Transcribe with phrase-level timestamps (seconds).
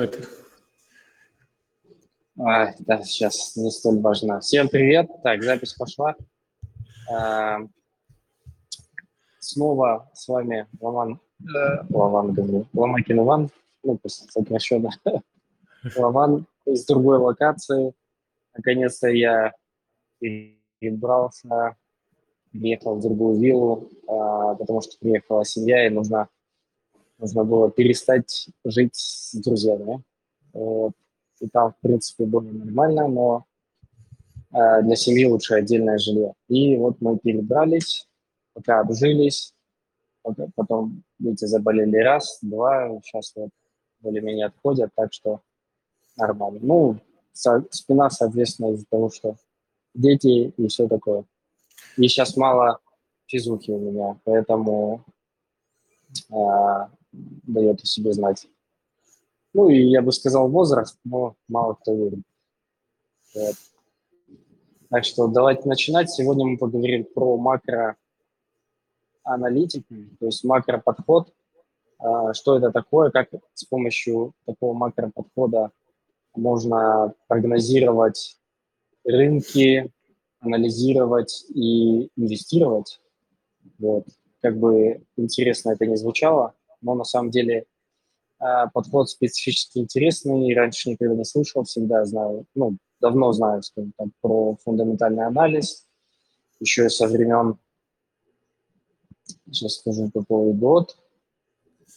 [0.00, 0.28] это?
[2.38, 4.40] А, да, сейчас не столь важно.
[4.40, 5.10] Всем привет.
[5.22, 6.14] Так, запись пошла.
[7.10, 7.58] А,
[9.40, 13.50] снова с вами Ломан, э, Ломан, говорю, Ломакин Иван,
[13.82, 14.90] ну, пусть сокращенно.
[15.96, 17.92] Ломан из другой локации.
[18.54, 19.52] Наконец-то я
[20.20, 21.76] перебрался,
[22.52, 26.28] приехал в другую виллу, а, потому что приехала семья, и нужно
[27.18, 30.02] нужно было перестать жить с друзьями.
[30.52, 30.92] Вот.
[31.40, 33.44] И там, в принципе, было нормально, но
[34.52, 36.34] э, для семьи лучше отдельное жилье.
[36.48, 38.08] И вот мы перебрались,
[38.54, 39.52] пока обжились,
[40.54, 43.50] потом дети заболели раз, два, сейчас вот
[44.00, 45.40] более-менее отходят, так что
[46.16, 46.60] нормально.
[46.62, 46.98] Ну,
[47.32, 49.36] со, спина, соответственно, из-за того, что
[49.94, 51.24] дети и все такое.
[51.96, 52.80] И сейчас мало
[53.26, 55.04] физухи у меня, поэтому
[56.30, 58.46] э, дает о себе знать.
[59.54, 62.20] Ну и я бы сказал возраст, но мало кто верит.
[63.34, 63.54] Вот.
[64.90, 66.10] Так что давайте начинать.
[66.10, 67.36] Сегодня мы поговорим про
[69.24, 71.32] макроаналитику, то есть макроподход.
[71.98, 75.72] А, что это такое, как с помощью такого макроподхода
[76.34, 78.38] можно прогнозировать
[79.04, 79.90] рынки,
[80.40, 83.00] анализировать и инвестировать.
[83.78, 84.06] Вот.
[84.40, 87.66] Как бы интересно это не звучало, но на самом деле
[88.40, 94.08] э, подход специфически интересный, раньше никогда не слышал, всегда знаю, ну, давно знаю, скажем так,
[94.20, 95.86] про фундаментальный анализ,
[96.60, 97.58] еще со времен,
[99.50, 100.96] сейчас скажу, какой год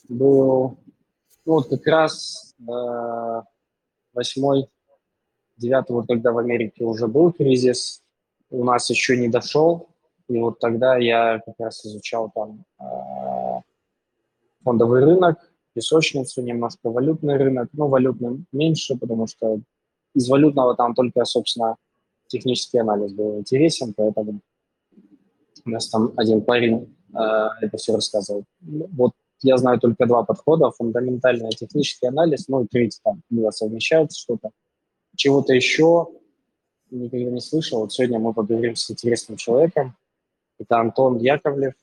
[0.10, 0.78] был,
[1.46, 3.42] ну, вот как раз э,
[4.14, 4.70] восьмой,
[5.58, 8.04] девятый, вот когда в Америке уже был кризис,
[8.50, 9.90] у нас еще не дошел,
[10.28, 12.84] и вот тогда я как раз изучал там э,
[14.64, 15.38] фондовый рынок,
[15.74, 17.70] песочницу, немножко валютный рынок.
[17.74, 19.62] Ну, валютный меньше, потому что
[20.14, 21.78] из валютного там только, собственно,
[22.28, 24.42] технический анализ был интересен, поэтому
[25.66, 28.46] у нас там один парень э, это все рассказывал.
[28.62, 29.12] Вот
[29.42, 34.52] я знаю только два подхода, фундаментальный технический анализ, ну и третий там, два совмещаются что-то.
[35.16, 36.08] Чего-то еще
[36.90, 37.82] никогда не слышал.
[37.82, 39.96] Вот сегодня мы поговорим с интересным человеком.
[40.60, 41.74] Это Антон Яковлев,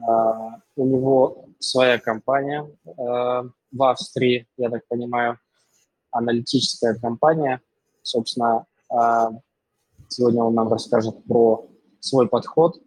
[0.00, 5.38] у него своя компания uh, в Австрии, я так понимаю,
[6.10, 7.60] аналитическая компания.
[8.02, 9.32] Собственно, uh,
[10.08, 11.68] сегодня он нам расскажет про
[12.00, 12.80] свой подход,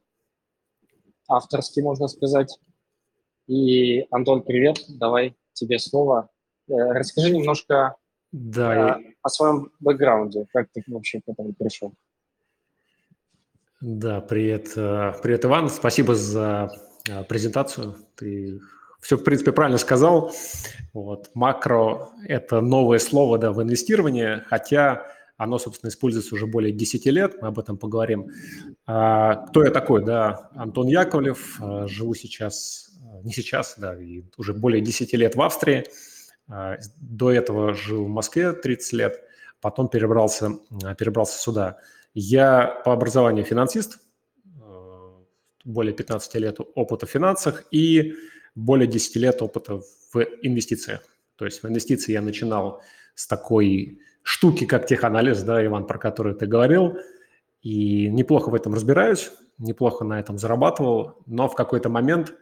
[1.28, 2.58] авторский, можно сказать.
[3.48, 6.30] И, Антон, привет, давай тебе слово.
[6.70, 7.96] Э, расскажи немножко
[8.32, 11.94] да, о своем бэкграунде, как ты вообще к этому пришел.
[13.82, 16.70] Да, привет, э, привет, Иван, спасибо за а,
[17.28, 17.96] презентацию.
[18.16, 18.62] Ты
[19.02, 20.34] все, в принципе, правильно сказал.
[20.94, 21.30] Вот.
[21.34, 25.08] Макро– это новое слово да, в инвестировании, хотя
[25.38, 28.30] оно, собственно, используется уже более 10 лет, мы об этом поговорим.
[28.86, 30.06] А, кто я такой?
[30.06, 32.92] Да, Антон Яковлев, а, живу сейчас,
[33.24, 35.86] не сейчас, да, и уже более 10 лет в Австрии.
[36.98, 39.22] До этого жил в Москве 30 лет,
[39.62, 40.60] потом перебрался,
[40.98, 41.78] перебрался сюда.
[42.14, 44.00] Я по образованию финансист,
[45.66, 48.16] более 15 лет опыта в финансах и
[48.56, 49.82] более 10 лет опыта
[50.14, 51.02] в инвестициях.
[51.36, 52.82] То есть в инвестиции я начинал
[53.16, 56.98] с такой штуки, как теханализ, да, Иван, про который ты говорил,
[57.62, 62.34] и неплохо в этом разбираюсь, неплохо на этом зарабатывал, но в какой-то момент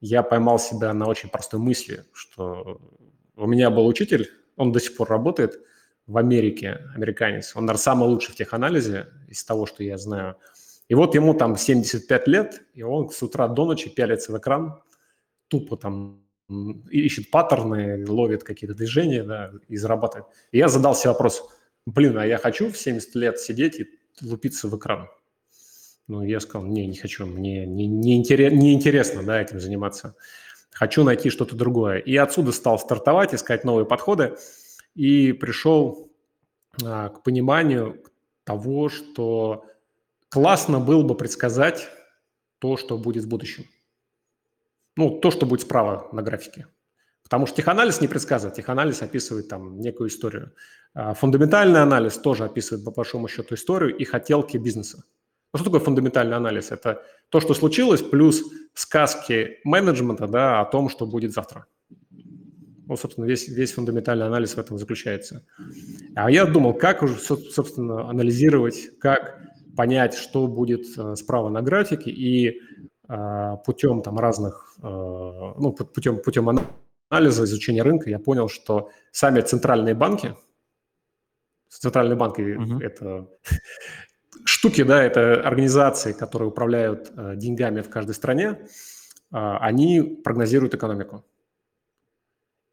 [0.00, 2.80] я поймал себя на очень простой мысли, что
[3.36, 5.60] у меня был учитель, он до сих пор работает
[6.06, 10.36] в Америке, американец, он, наверное, самый лучший в теханализе из того, что я знаю–
[10.92, 14.78] и вот ему там 75 лет, и он с утра до ночи пялится в экран,
[15.48, 16.20] тупо там
[16.90, 20.26] ищет паттерны, ловит какие-то движения, да, и зарабатывает.
[20.50, 21.48] И я задал себе вопрос,
[21.86, 23.86] блин, а я хочу в 70 лет сидеть и
[24.20, 25.08] лупиться в экран?
[26.08, 30.14] Ну, я сказал, не, не хочу, мне не, не, не интересно, да, этим заниматься.
[30.72, 32.00] Хочу найти что-то другое.
[32.00, 34.36] И отсюда стал стартовать, искать новые подходы,
[34.94, 36.12] и пришел
[36.84, 38.04] а, к пониманию
[38.44, 39.64] того, что
[40.32, 41.88] классно было бы предсказать
[42.58, 43.64] то, что будет в будущем.
[44.96, 46.66] Ну, то, что будет справа на графике.
[47.22, 50.54] Потому что теханализ не предсказывает, теханализ описывает там некую историю.
[50.94, 55.04] А фундаментальный анализ тоже описывает, по большому счету, историю и хотелки бизнеса.
[55.52, 56.70] Ну, что такое фундаментальный анализ?
[56.70, 58.42] Это то, что случилось, плюс
[58.72, 61.66] сказки менеджмента да, о том, что будет завтра.
[62.86, 65.44] Ну, собственно, весь, весь фундаментальный анализ в этом заключается.
[66.14, 72.10] А я думал, как уже, собственно, анализировать, как понять, что будет э, справа на графике,
[72.10, 72.60] и
[73.08, 76.50] э, путем там разных, э, ну, путем, путем
[77.10, 80.34] анализа, изучения рынка я понял, что сами центральные банки,
[81.68, 82.82] центральные банки uh-huh.
[82.82, 83.28] это
[84.44, 88.56] штуки, да, это организации, которые управляют э, деньгами в каждой стране, э,
[89.32, 91.24] они прогнозируют экономику.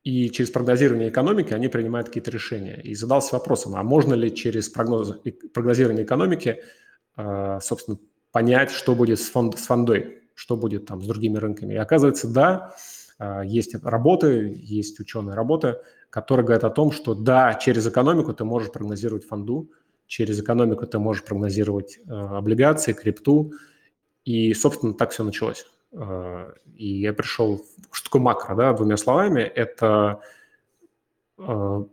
[0.04, 2.82] И через прогнозирование экономики они принимают какие-то решения.
[2.82, 5.14] И задался вопросом, а можно ли через прогноз,
[5.54, 6.64] прогнозирование экономики,
[7.62, 7.98] собственно,
[8.32, 11.74] понять, что будет с, фонд, с фондой, что будет там с другими рынками.
[11.74, 12.76] И оказывается, да,
[13.20, 15.78] э, есть работы, есть ученые работы,
[16.10, 19.72] которые говорят о том, что да, через экономику ты можешь прогнозировать фонду,
[20.08, 23.54] через экономику ты можешь прогнозировать э, облигации, крипту.
[24.26, 25.66] И, собственно, так все началось.
[25.92, 27.66] Э, и я пришел...
[27.92, 29.42] Что такое макро, да, двумя словами?
[29.42, 30.22] Это
[31.38, 31.84] э,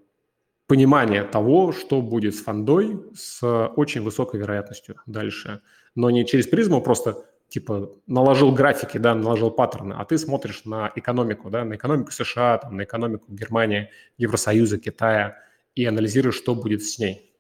[0.67, 3.43] понимание того, что будет с фондой с
[3.77, 5.61] очень высокой вероятностью дальше.
[5.95, 10.93] Но не через призму просто типа наложил графики, да, наложил паттерны, а ты смотришь на
[10.97, 15.39] экономику, да, на экономику США, там, на экономику Германии, Евросоюза, Китая
[15.75, 17.33] и анализируешь, что будет с ней.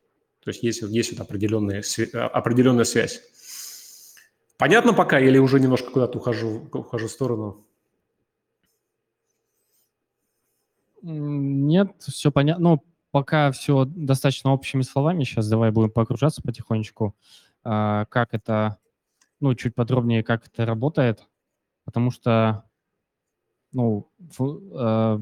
[0.44, 1.82] То есть есть, есть вот определенная,
[2.32, 3.20] определенная связь.
[4.58, 7.66] Понятно пока или уже немножко куда-то ухожу, ухожу в сторону?
[11.02, 12.62] Нет, все понятно.
[12.62, 12.84] Ну,
[13.16, 15.24] пока все достаточно общими словами.
[15.24, 17.16] Сейчас давай будем погружаться потихонечку.
[17.64, 18.76] А, как это,
[19.40, 21.26] ну, чуть подробнее, как это работает.
[21.86, 22.64] Потому что,
[23.72, 25.20] ну, э,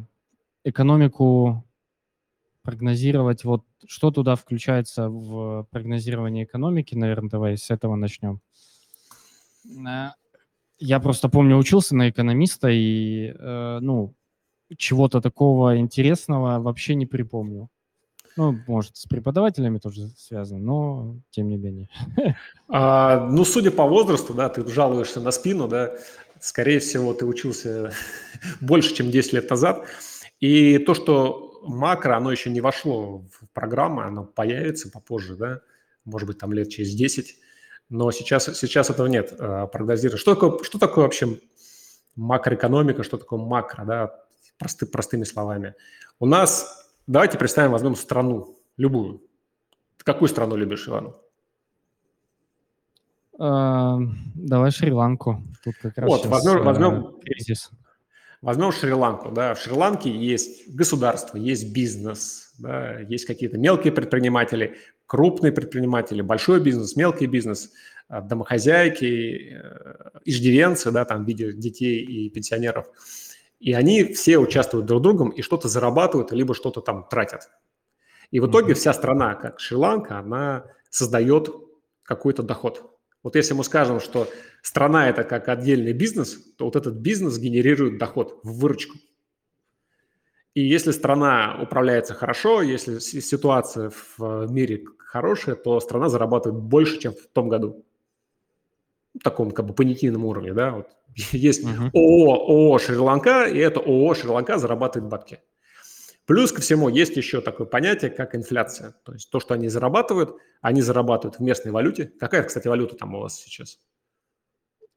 [0.64, 1.64] экономику
[2.62, 8.40] прогнозировать, вот что туда включается в прогнозирование экономики, наверное, давай с этого начнем.
[10.78, 14.16] Я просто помню, учился на экономиста, и, э, ну,
[14.76, 17.70] чего-то такого интересного вообще не припомню.
[18.36, 21.88] Ну, может, с преподавателями тоже связано, но тем не менее.
[22.66, 25.94] А, ну, судя по возрасту, да, ты жалуешься на спину, да,
[26.40, 27.92] скорее всего, ты учился
[28.60, 29.86] больше, чем 10 лет назад.
[30.40, 35.60] И то, что макро, оно еще не вошло в программу, оно появится попозже, да,
[36.04, 37.36] может быть, там лет через 10,
[37.90, 40.20] но сейчас, сейчас этого нет, а, прогнозировать.
[40.20, 41.38] Что такое, что такое вообще
[42.16, 44.24] макроэкономика, что такое макро, да,
[44.58, 45.74] просты, простыми словами.
[46.18, 49.22] У нас, давайте представим, возьмем страну, любую.
[49.96, 51.14] Ты какую страну любишь, Иван?
[53.38, 53.98] А,
[54.34, 55.42] давай Шри-Ланку.
[55.62, 57.70] Тут как раз вот, возьмем, возьмем кризис.
[58.42, 59.30] Возьмем Шри-Ланку.
[59.30, 59.54] Да.
[59.54, 66.96] В Шри-Ланке есть государство, есть бизнес, да, есть какие-то мелкие предприниматели, крупные предприниматели, большой бизнес,
[66.96, 67.72] мелкий бизнес,
[68.08, 72.86] а, домохозяйки, э, иждивенцы, да, там в виде детей и пенсионеров.
[73.64, 77.48] И они все участвуют друг с другом и что-то зарабатывают, либо что-то там тратят.
[78.30, 81.48] И в итоге вся страна, как Шри-Ланка, она создает
[82.02, 82.94] какой-то доход.
[83.22, 84.28] Вот если мы скажем, что
[84.60, 88.98] страна– это как отдельный бизнес, то вот этот бизнес генерирует доход в выручку.
[90.52, 97.14] И если страна управляется хорошо, если ситуация в мире хорошая, то страна зарабатывает больше, чем
[97.14, 97.82] в том году.
[99.22, 100.72] Таком как бы понятийном уровне, да.
[100.72, 100.88] Вот
[101.32, 101.90] есть uh-huh.
[101.92, 105.40] ООО, ООО Шри-Ланка, и это ООО Шри-Ланка зарабатывает бабки.
[106.26, 108.94] Плюс ко всему есть еще такое понятие, как инфляция.
[109.04, 112.10] То есть то, что они зарабатывают, они зарабатывают в местной валюте.
[112.18, 113.78] Какая, кстати, валюта там у вас сейчас?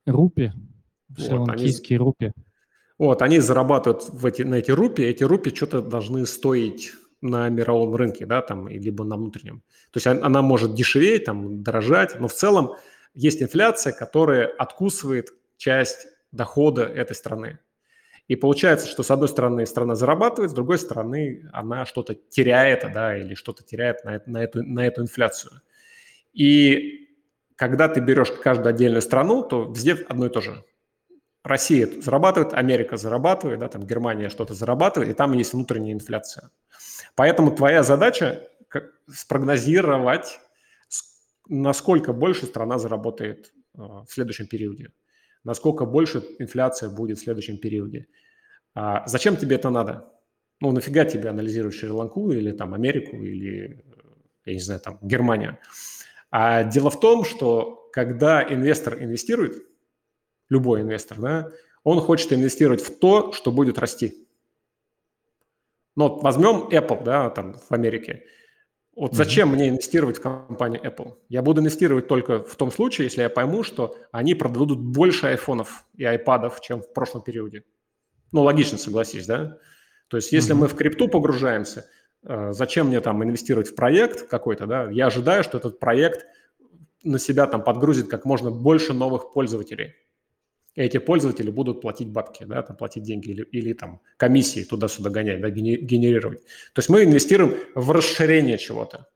[0.05, 0.51] Рупи.
[1.09, 2.31] Вот, они, рупи.
[2.97, 5.03] Вот, они зарабатывают в эти, на эти рупи.
[5.03, 9.63] Эти рупи что-то должны стоить на мировом рынке, да, там, либо на внутреннем.
[9.91, 12.75] То есть она может дешеветь, там, дорожать, но в целом
[13.17, 17.59] есть инфляция, которая откусывает часть дохода этой страны.
[18.27, 23.17] И получается, что с одной стороны страна зарабатывает, с другой стороны она что-то теряет, да,
[23.17, 25.61] или что-то теряет на, на, эту, на эту инфляцию.
[26.33, 27.07] И
[27.55, 30.63] когда ты берешь каждую отдельную страну, то везде одно и то же.
[31.43, 36.51] Россия зарабатывает, Америка зарабатывает, да, там Германия что-то зарабатывает, и там есть внутренняя инфляция.
[37.15, 38.47] Поэтому твоя задача
[39.11, 40.39] спрогнозировать,
[41.49, 44.91] насколько больше страна заработает э, в следующем периоде
[45.47, 48.07] насколько больше инфляция будет в следующем периоде.
[48.75, 50.11] А зачем тебе это надо?
[50.59, 53.81] Ну, нафига тебе анализировать Шри-Ланку или там Америку или,
[54.43, 55.57] я не знаю, там Германию?
[56.31, 59.65] А дело в том, что когда инвестор инвестирует,
[60.49, 61.51] любой инвестор, да,
[61.83, 64.27] он хочет инвестировать в то, что будет расти.
[65.95, 68.25] Ну, вот возьмем Apple, да, там в Америке–
[68.97, 69.55] вот зачем mm-hmm.
[69.55, 71.13] мне инвестировать в компанию Apple?
[71.29, 75.85] Я буду инвестировать только в том случае, если я пойму, что они продадут больше айфонов
[75.95, 77.63] и айпадов, чем в прошлом периоде.
[78.31, 79.59] Ну, логично, согласись, да?
[80.07, 80.57] То есть, если mm-hmm.
[80.57, 81.85] мы в крипту погружаемся,
[82.23, 84.89] э, зачем мне там инвестировать в проект какой-то, да?
[84.89, 86.25] Я ожидаю, что этот проект
[87.03, 89.93] на себя там подгрузит как можно больше новых пользователей.
[90.77, 95.41] Эти пользователи будут платить бабки, да, там, платить деньги или, или там комиссии туда-сюда гонять,
[95.41, 96.41] да, генерировать.
[96.73, 99.07] То есть мы инвестируем в расширение чего-то.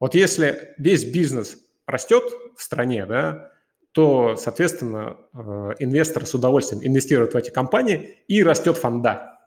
[0.00, 2.24] Вот если весь бизнес растет
[2.56, 3.52] в стране, да,
[3.92, 9.38] то, соответственно, э, инвестор с удовольствием инвестирует в эти компании и растет фонда.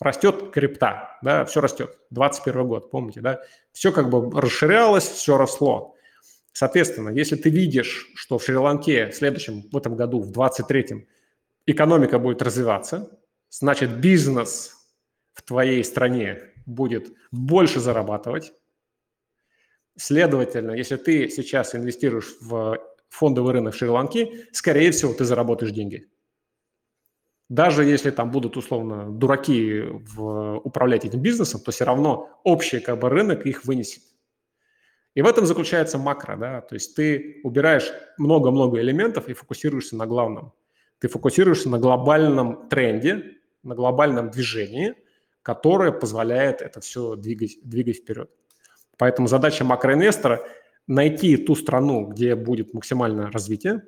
[0.00, 1.96] Растет крипта, да, все растет.
[2.10, 3.40] 21 год, помните, да?
[3.72, 5.94] Все как бы расширялось, все росло.
[6.52, 11.06] Соответственно, если ты видишь, что в Шри-Ланке в следующем, в этом году, в 23-м,
[11.66, 13.10] экономика будет развиваться,
[13.50, 14.74] значит, бизнес
[15.34, 18.52] в твоей стране будет больше зарабатывать.
[19.96, 22.78] Следовательно, если ты сейчас инвестируешь в
[23.08, 26.08] фондовый рынок Шри-Ланки, скорее всего, ты заработаешь деньги.
[27.48, 32.98] Даже если там будут условно дураки в, управлять этим бизнесом, то все равно общий как
[32.98, 34.02] бы, рынок их вынесет.
[35.18, 40.06] И в этом заключается макро, да, то есть ты убираешь много-много элементов и фокусируешься на
[40.06, 40.52] главном.
[41.00, 43.32] Ты фокусируешься на глобальном тренде,
[43.64, 44.94] на глобальном движении,
[45.42, 48.30] которое позволяет это все двигать, двигать вперед.
[48.96, 50.46] Поэтому задача макроинвестора–
[50.86, 53.82] найти ту страну, где будет максимальное развитие,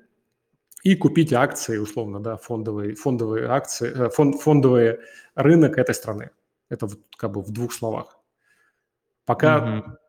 [0.82, 4.98] и купить акции, условно, да, фондовые, фондовые акции, э, фонд, фондовый
[5.36, 6.30] рынок этой страны.
[6.70, 8.18] Это как бы в двух словах.
[9.26, 9.99] Пока угу.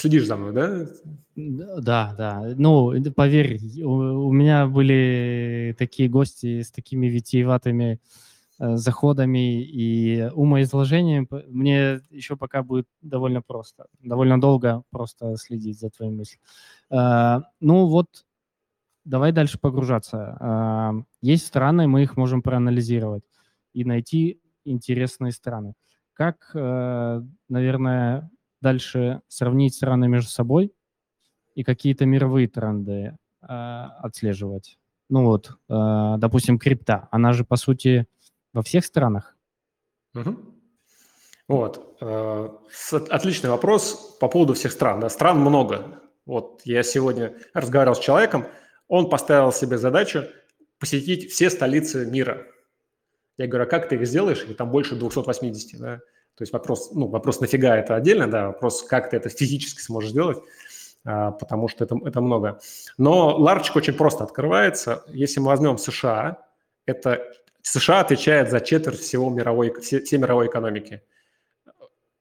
[0.00, 0.86] Следишь за мной, да?
[1.36, 2.54] Да, да.
[2.56, 8.00] Ну, поверь, у, у меня были такие гости с такими витиеватыми
[8.58, 11.28] э, заходами и умоизложением.
[11.48, 16.42] Мне еще пока будет довольно просто, довольно долго просто следить за твоими мыслями.
[16.90, 18.24] Э, ну вот,
[19.04, 20.38] давай дальше погружаться.
[20.40, 23.24] Э, есть страны, мы их можем проанализировать
[23.74, 25.74] и найти интересные страны.
[26.14, 28.30] Как, э, наверное,
[28.60, 30.72] дальше сравнить страны между собой
[31.54, 34.78] и какие-то мировые тренды э, отслеживать.
[35.08, 38.06] Ну вот, э, допустим, крипта, она же, по сути,
[38.52, 39.36] во всех странах.
[40.14, 40.36] Угу.
[41.48, 41.96] Вот.
[42.00, 42.48] Э,
[43.10, 45.00] отличный вопрос по поводу всех стран.
[45.00, 46.00] Да, стран много.
[46.26, 48.46] Вот я сегодня разговаривал с человеком,
[48.86, 50.26] он поставил себе задачу
[50.78, 52.46] посетить все столицы мира.
[53.36, 54.44] Я говорю, а как ты их сделаешь?
[54.44, 56.00] И там больше 280, да?
[56.36, 60.10] То есть вопрос, ну, вопрос нафига это отдельно, да, вопрос, как ты это физически сможешь
[60.10, 60.38] сделать,
[61.04, 62.60] а, потому что это, это много.
[62.98, 65.04] Но ларчик очень просто открывается.
[65.08, 66.38] Если мы возьмем США,
[66.86, 67.22] это
[67.62, 71.02] США отвечает за четверть всего мировой, все, всей мировой экономики.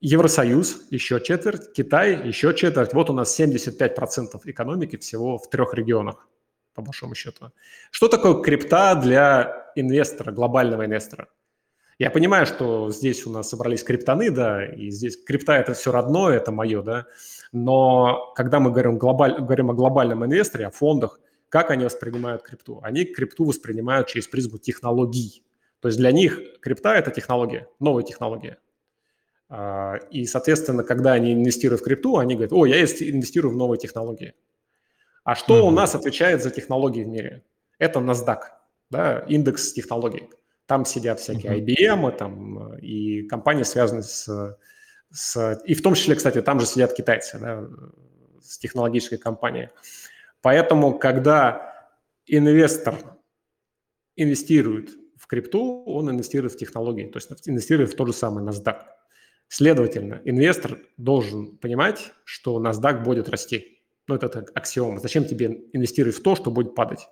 [0.02, 2.94] Евросоюз еще четверть, Китай еще четверть.
[2.94, 6.28] Вот у нас 75% экономики всего в трех регионах,
[6.74, 7.52] по большому счету.
[7.92, 11.28] Что такое крипта для инвестора, глобального инвестора?
[12.00, 16.38] Я понимаю, что здесь у нас собрались криптоны, да, и здесь крипта– это все родное,
[16.38, 17.06] это мое, да,
[17.52, 22.80] но когда мы говорим, глобаль, говорим о глобальном инвесторе, о фондах, как они воспринимают крипту?
[22.84, 25.44] Они крипту воспринимают через призму технологий.
[25.82, 28.60] То есть для них крипта– это технология, новая технология.
[29.50, 33.80] А, и, соответственно, когда они инвестируют в крипту, они говорят, о, я инвестирую в новые
[33.80, 34.36] технологии.
[35.24, 35.68] А что mm-hmm.
[35.68, 37.44] у нас отвечает за технологии в мире?
[37.78, 38.40] Это NASDAQ,
[38.90, 40.30] да, индекс технологий.
[40.70, 44.56] Там сидят всякие IBM там, и компании, связанные с,
[45.10, 45.62] с...
[45.66, 47.68] И в том числе, кстати, там же сидят китайцы, да,
[48.40, 49.70] с технологической компанией.
[50.44, 51.90] Поэтому, когда
[52.28, 53.00] инвестор
[54.16, 58.84] инвестирует в крипту, он инвестирует в технологии, то есть инвестирует в тот же самый NASDAQ.
[59.48, 63.82] Следовательно, инвестор должен понимать, что NASDAQ будет расти.
[64.08, 65.00] Ну, это аксиома.
[65.00, 67.08] Зачем тебе инвестировать в то, что будет падать?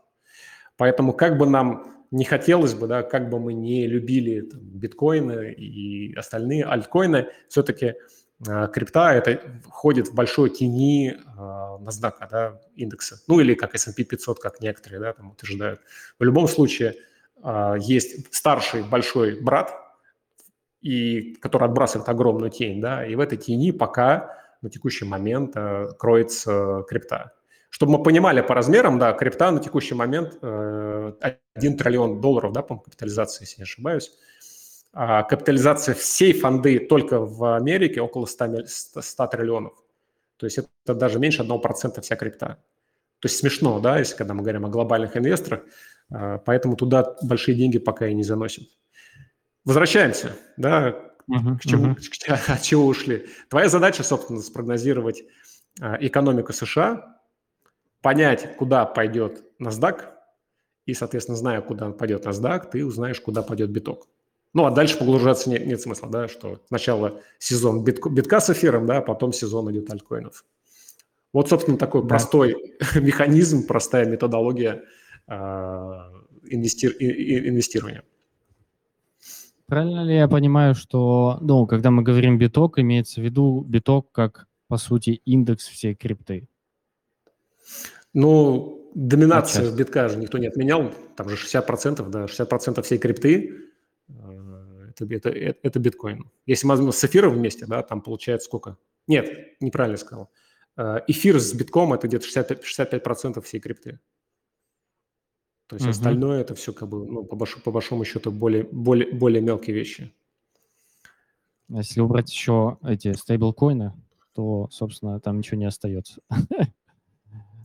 [0.75, 5.53] Поэтому как бы нам не хотелось бы, да, как бы мы не любили там, биткоины
[5.53, 7.95] и остальные альткоины, все-таки
[8.47, 14.03] э, крипта это входит в большой тени э, NASDAQ, да, индекса, ну или как S&P
[14.03, 15.81] 500, как некоторые, да, там утверждают.
[16.19, 16.95] В любом случае
[17.43, 19.73] э, есть старший большой брат,
[20.81, 25.89] и, который отбрасывает огромную тень, да, и в этой тени пока на текущий момент э,
[25.97, 27.33] кроется крипта.
[27.69, 31.13] Чтобы мы понимали по размерам, да, крипта на текущий момент э,
[31.53, 34.11] 1 триллион долларов, да, по капитализации, если не ошибаюсь.
[34.93, 39.73] А капитализация всей фонды только в Америке около 100, 100 триллионов.
[40.37, 42.57] То есть это даже меньше 1% вся крипта.
[43.19, 45.61] То есть смешно, да, если когда мы говорим о глобальных инвесторах,
[46.11, 48.67] э, поэтому туда большие деньги пока и не заносим.
[49.65, 50.95] Возвращаемся, да,
[51.29, 52.53] uh-huh, к чему, uh-huh.
[52.53, 53.27] от чего ушли.
[53.49, 55.23] Твоя задача, собственно, спрогнозировать
[55.81, 57.16] э, экономику США,
[58.01, 60.05] понять, куда пойдет NASDAQ,
[60.85, 64.07] и, соответственно, зная, куда пойдет NASDAQ, ты узнаешь, куда пойдет биток.
[64.53, 68.85] Ну, а дальше погружаться нет, нет смысла, да, что сначала сезон битко, битка с эфиром,
[68.85, 70.45] да, а потом сезон идет альткоинов.
[71.33, 72.07] Вот, собственно, такой да.
[72.07, 72.55] простой
[72.95, 74.83] механизм, простая методология
[75.27, 75.33] э,
[76.45, 78.03] инвести, инвестирования.
[79.67, 84.47] Правильно ли я понимаю, что, ну, когда мы говорим биток, имеется в виду биток как,
[84.69, 86.47] по сути, индекс всей крипты?
[88.13, 93.71] Ну, доминация битка же никто не отменял, там же 60%, да, 60% всей крипты
[94.09, 96.29] э, это, это, это, это биткоин.
[96.45, 98.77] Если мы возьмем с эфиром вместе, да, там получается сколько?
[99.07, 100.31] Нет, неправильно сказал.
[100.77, 103.99] Э, эфир с битком– это где-то 65%, 65% всей крипты.
[105.67, 105.91] То есть угу.
[105.91, 109.75] остальное это все как бы, ну, по, большому, по большому счету, более, более, более мелкие
[109.75, 110.13] вещи.
[111.69, 113.93] А если убрать еще эти стейблкоины,
[114.33, 116.21] то, собственно, там ничего не остается.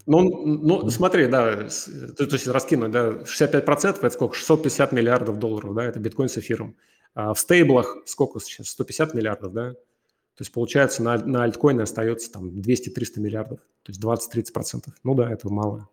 [0.07, 1.69] Ну, ну смотри, да,
[2.17, 4.35] то, то есть раскинуть, да, 65% это сколько?
[4.35, 6.77] 650 миллиардов долларов, да, это биткоин с эфиром.
[7.15, 8.69] А в стейблах сколько сейчас?
[8.69, 9.73] 150 миллиардов, да?
[9.73, 14.87] То есть получается на, на альткоины остается там 200-300 миллиардов, то есть 20-30%.
[15.05, 15.89] Ну да, это мало.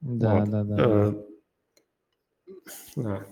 [0.00, 0.50] Да, вот.
[0.50, 0.76] да, да.
[0.78, 1.14] Э,
[2.96, 3.26] да.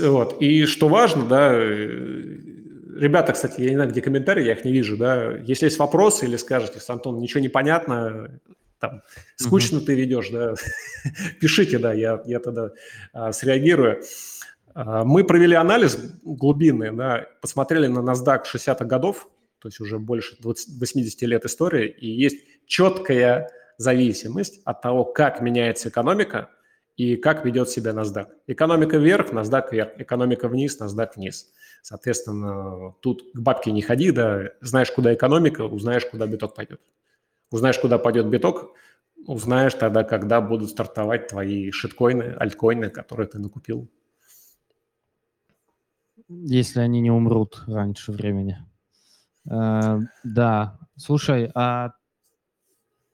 [0.00, 0.40] Вот.
[0.40, 2.55] И что важно, да, э,
[2.98, 6.26] ребята, кстати, я не знаю, где комментарии, я их не вижу, да, если есть вопросы
[6.26, 8.40] или скажете, Антон, ничего не понятно,
[8.78, 9.02] там,
[9.36, 10.54] скучно ты ведешь, да,
[11.40, 12.70] пишите, да, я, я тогда
[13.12, 14.02] а, среагирую.
[14.74, 19.28] А, мы провели анализ глубинный, да, посмотрели на NASDAQ 60-х годов,
[19.60, 25.40] то есть уже больше 20, 80 лет истории, и есть четкая зависимость от того, как
[25.40, 26.50] меняется экономика
[26.96, 28.26] и как ведет себя NASDAQ.
[28.46, 31.52] Экономика вверх, NASDAQ вверх, экономика вниз, NASDAQ вниз.
[31.86, 36.80] Соответственно, тут к бабке не ходи, да, знаешь, куда экономика, узнаешь, куда биток пойдет.
[37.52, 38.72] Узнаешь, куда пойдет биток,
[39.24, 43.88] узнаешь тогда, когда будут стартовать твои шиткоины, альткоины, которые ты накупил.
[46.26, 48.58] Если они не умрут раньше времени.
[49.48, 51.92] Э, да, слушай, а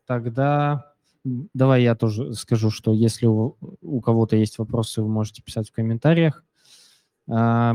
[0.06, 5.68] Тогда давай я тоже скажу, что если у, у кого-то есть вопросы, вы можете писать
[5.68, 6.42] в комментариях.
[7.28, 7.74] Э,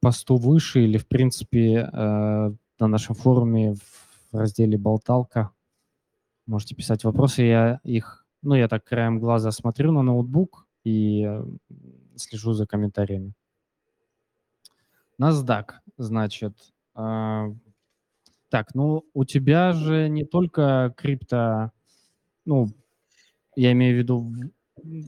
[0.00, 5.50] посту выше или, в принципе, э, на нашем форуме в разделе «Болталка»
[6.46, 7.42] можете писать вопросы.
[7.42, 11.40] Я их, ну, я так краем глаза смотрю на ноутбук и
[12.16, 13.32] слежу за комментариями.
[15.20, 16.54] NASDAQ, значит,
[16.96, 17.54] э,
[18.48, 21.72] так, ну у тебя же не только крипто,
[22.44, 22.68] ну,
[23.56, 24.32] я имею в виду,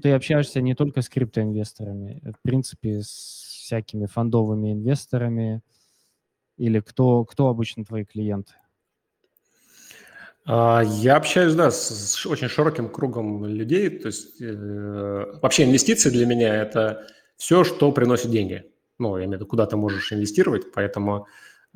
[0.02, 5.62] ты общаешься не только с криптоинвесторами, в принципе, с всякими фондовыми инвесторами,
[6.56, 8.54] или кто, кто обычно твои клиенты?
[10.46, 13.90] А, я общаюсь, да, с очень широким кругом людей.
[13.90, 18.64] То есть э, вообще инвестиции для меня– это все, что приносит деньги.
[18.98, 21.26] Ну, я имею в виду, куда ты можешь инвестировать, поэтому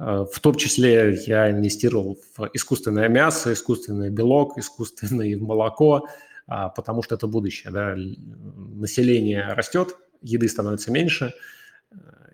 [0.00, 6.08] Э, в том числе я инвестировал в искусственное мясо, искусственный белок, искусственное молоко,
[6.46, 7.70] а, потому что это будущее.
[7.70, 7.94] Да?
[7.96, 11.30] Население растет, еды становится меньше, э,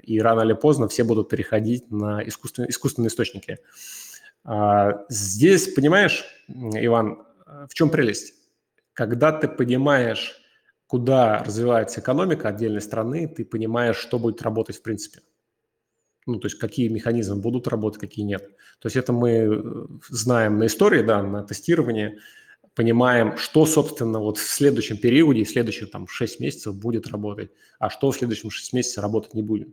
[0.07, 3.59] и рано или поздно все будут переходить на искусственные, искусственные источники.
[4.45, 7.25] А, здесь, понимаешь, Иван,
[7.69, 8.35] в чем прелесть?
[8.93, 10.41] Когда ты понимаешь,
[10.87, 15.21] куда развивается экономика отдельной страны, ты понимаешь, что будет работать в принципе
[16.27, 18.43] ну, то есть какие механизмы будут работать, какие нет.
[18.81, 19.63] То есть это мы э,
[20.09, 22.19] знаем на истории, да, на тестировании,
[22.75, 27.91] понимаем, что, собственно, вот в следующем периоде, в следующих там 6 месяцев будет работать, а
[27.91, 29.69] что в следующем 6 месяцев работать не будет.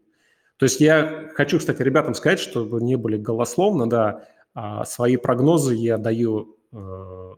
[0.57, 5.75] То есть я хочу, кстати, ребятам сказать, чтобы не были голословно, да, а свои прогнозы
[5.75, 7.35] я даю э,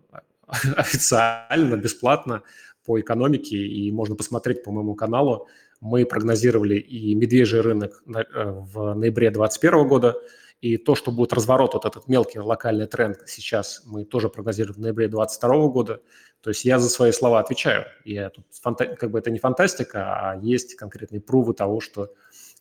[0.48, 2.44] официально, бесплатно
[2.86, 5.48] по экономике, и можно посмотреть по моему каналу,
[5.82, 10.16] мы прогнозировали и медвежий рынок э, в ноябре 2021 года,
[10.62, 14.80] и то, что будет разворот, вот этот мелкий локальный тренд сейчас, мы тоже прогнозируем в
[14.80, 16.02] ноябре 2022 года.
[16.42, 17.86] То есть я за свои слова отвечаю.
[18.04, 18.86] Я тут фанта...
[18.86, 22.14] как бы это не фантастика, а есть конкретные прувы того, что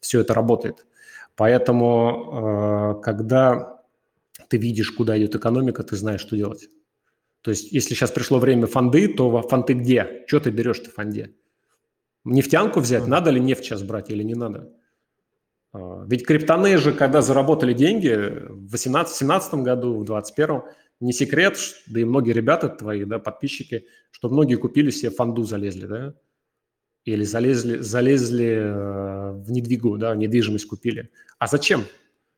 [0.04, 0.86] все это работает.
[1.34, 3.82] Поэтому, э, когда
[4.48, 6.68] ты видишь, куда идет экономика, ты знаешь, что делать.
[7.40, 10.24] То есть, если сейчас пришло время фонды, то фонды где?
[10.26, 11.34] Что ты берешь-то в фонде?
[12.24, 14.72] Нефтянку взять, надо ли нефть сейчас брать или не надо?
[15.72, 18.14] А, ведь криптоны же, когда заработали деньги
[18.48, 20.62] в 2018-2017 году, в 2021,
[21.00, 25.86] не секрет, да и многие ребята твои, да, подписчики, что многие купили себе фонду, залезли,
[25.86, 26.14] да,
[27.04, 31.10] или залезли, залезли э, в недвигу, да, недвижимость купили.
[31.38, 31.82] А зачем?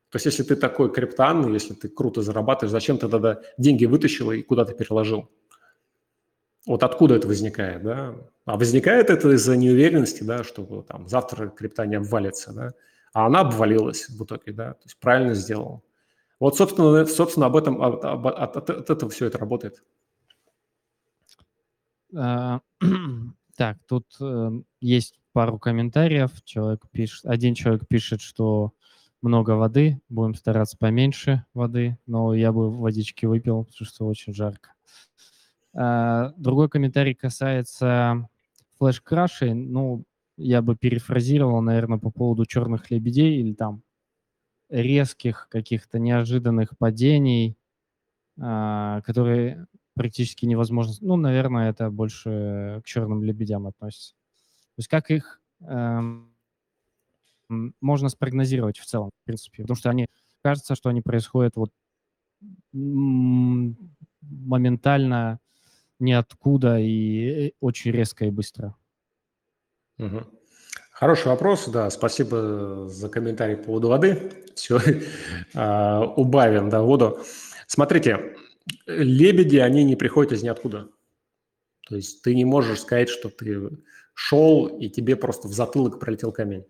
[0.09, 4.31] То есть если ты такой криптан, если ты круто зарабатываешь, зачем ты тогда деньги вытащил
[4.31, 5.29] и куда-то переложил?
[6.65, 8.15] Вот откуда это возникает, да?
[8.45, 12.73] А возникает это из-за неуверенности, да, что там завтра крипта не обвалится, да?
[13.13, 15.83] А она обвалилась в итоге, да, то есть правильно сделал.
[16.39, 19.81] Вот, собственно, собственно об этом, от, от, от, от этого все это работает.
[23.57, 26.29] Так, тут э, есть пару комментариев.
[26.43, 28.73] Человек пишет, один человек пишет, что
[29.23, 34.73] много воды, будем стараться поменьше воды, но я бы водички выпил, потому что очень жарко.
[35.73, 38.29] А, другой комментарий касается
[38.77, 39.55] флеш-крашей.
[39.55, 40.03] Ну,
[40.37, 43.81] я бы перефразировал, наверное, по поводу черных лебедей или там
[44.69, 47.57] резких каких-то неожиданных падений,
[48.39, 49.67] а, которые
[49.97, 50.93] практически невозможно.
[51.01, 54.13] Ну, наверное, это больше к черным лебедям относится.
[54.13, 56.33] То есть как их эм,
[57.81, 60.07] можно спрогнозировать в целом, в принципе, потому что они
[60.43, 61.71] кажется, что они происходят вот
[64.21, 65.39] моментально
[65.99, 68.75] ниоткуда и э, очень резко и быстро.
[69.97, 70.23] Угу.
[70.91, 74.31] Хороший вопрос, да, спасибо за комментарий по поводу воды.
[74.55, 74.79] Все,
[75.55, 77.19] а, убавим, да, воду.
[77.67, 78.35] Смотрите,
[78.85, 80.89] лебеди, они не приходят из ниоткуда.
[81.87, 83.69] То есть ты не можешь сказать, что ты
[84.13, 86.65] шел, и тебе просто в затылок пролетел камень.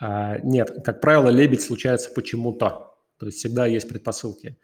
[0.00, 2.94] А, нет, как правило, лебедь случается почему-то.
[3.18, 4.56] То есть всегда есть предпосылки.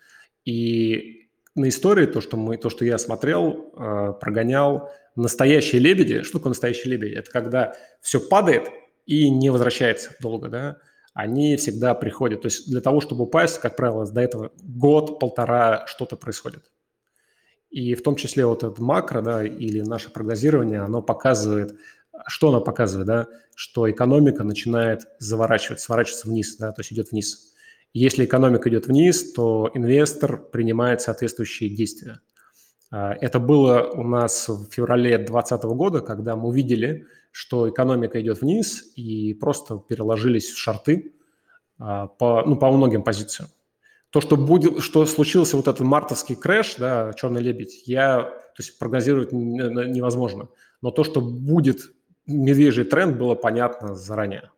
[0.45, 6.39] И на истории то, что, мы, то, что я смотрел, а, прогонял, настоящие лебеди, что
[6.39, 7.15] такое настоящие лебеди?
[7.15, 8.69] Это когда все падает
[9.07, 10.79] и не возвращается долго, да,
[11.15, 12.43] они всегда приходят.
[12.43, 16.71] То есть для того, чтобы упасть, как правило, до этого год-полтора что-то происходит.
[17.71, 21.77] И в том числе вот это макро, да, или наше прогнозирование, оно показывает,
[22.27, 27.53] что оно показывает, да, что экономика начинает заворачивать, сворачиваться вниз, да, то есть идет вниз.
[27.93, 32.21] Если экономика идет вниз, то инвестор принимает соответствующие действия.
[32.91, 38.43] А, это было у нас в феврале 2020 года, когда мы увидели, что экономика идет
[38.43, 41.15] вниз и просто переложились в шарты
[41.81, 43.49] а, по, ну, по многим позициям.
[44.11, 48.79] То, что, будет, что случился вот этот мартовский крэш, да, черный лебедь, я, то есть
[48.79, 50.47] прогнозировать невозможно.
[50.81, 51.81] Но то, что будет
[52.25, 54.53] медвежий тренд, было понятно заранее.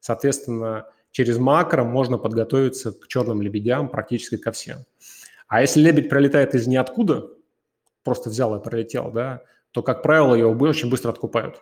[0.00, 4.86] Соответственно, через макро можно подготовиться к черным лебедям практически ко всем.
[5.46, 7.28] А если лебедь пролетает из ниоткуда,
[8.02, 11.60] просто взял и пролетел, да, то, как правило, его очень быстро откупают.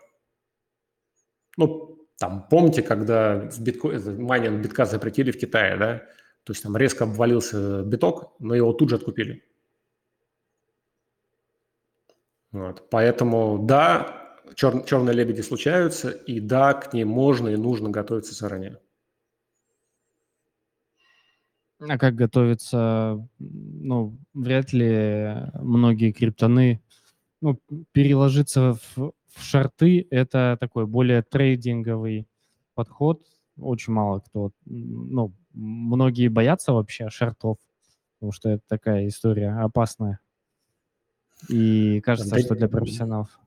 [1.56, 3.88] Ну, там, помните, когда битко...
[3.88, 5.98] майнинг битка запретили в Китае, да?
[6.44, 9.44] То есть там резко обвалился биток, но его тут же откупили.
[12.52, 12.88] Вот.
[12.90, 14.84] Поэтому, да, чер...
[14.84, 18.78] черные лебеди случаются, и да, к ним можно и нужно готовиться заранее.
[21.80, 23.18] А как готовиться?
[23.38, 26.80] Ну, вряд ли многие криптоны
[27.40, 27.58] ну,
[27.90, 32.28] переложиться в, в шарты– это такой более трейдинговый
[32.74, 33.24] подход.
[33.58, 37.58] Очень мало кто, ну, многие боятся вообще шартов,
[38.14, 40.20] потому что это такая история опасная.
[41.48, 43.40] И кажется, да, что для профессионалов.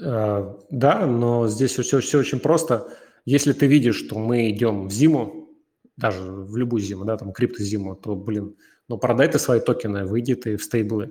[0.00, 2.88] А, да, но здесь все, все очень просто.
[3.24, 5.48] Если ты видишь, что мы идем в зиму,
[5.96, 8.56] даже в любую зиму, да, там криптозиму, то, блин,
[8.88, 11.10] ну продай ты свои токены, выйди ты в стейблы, э,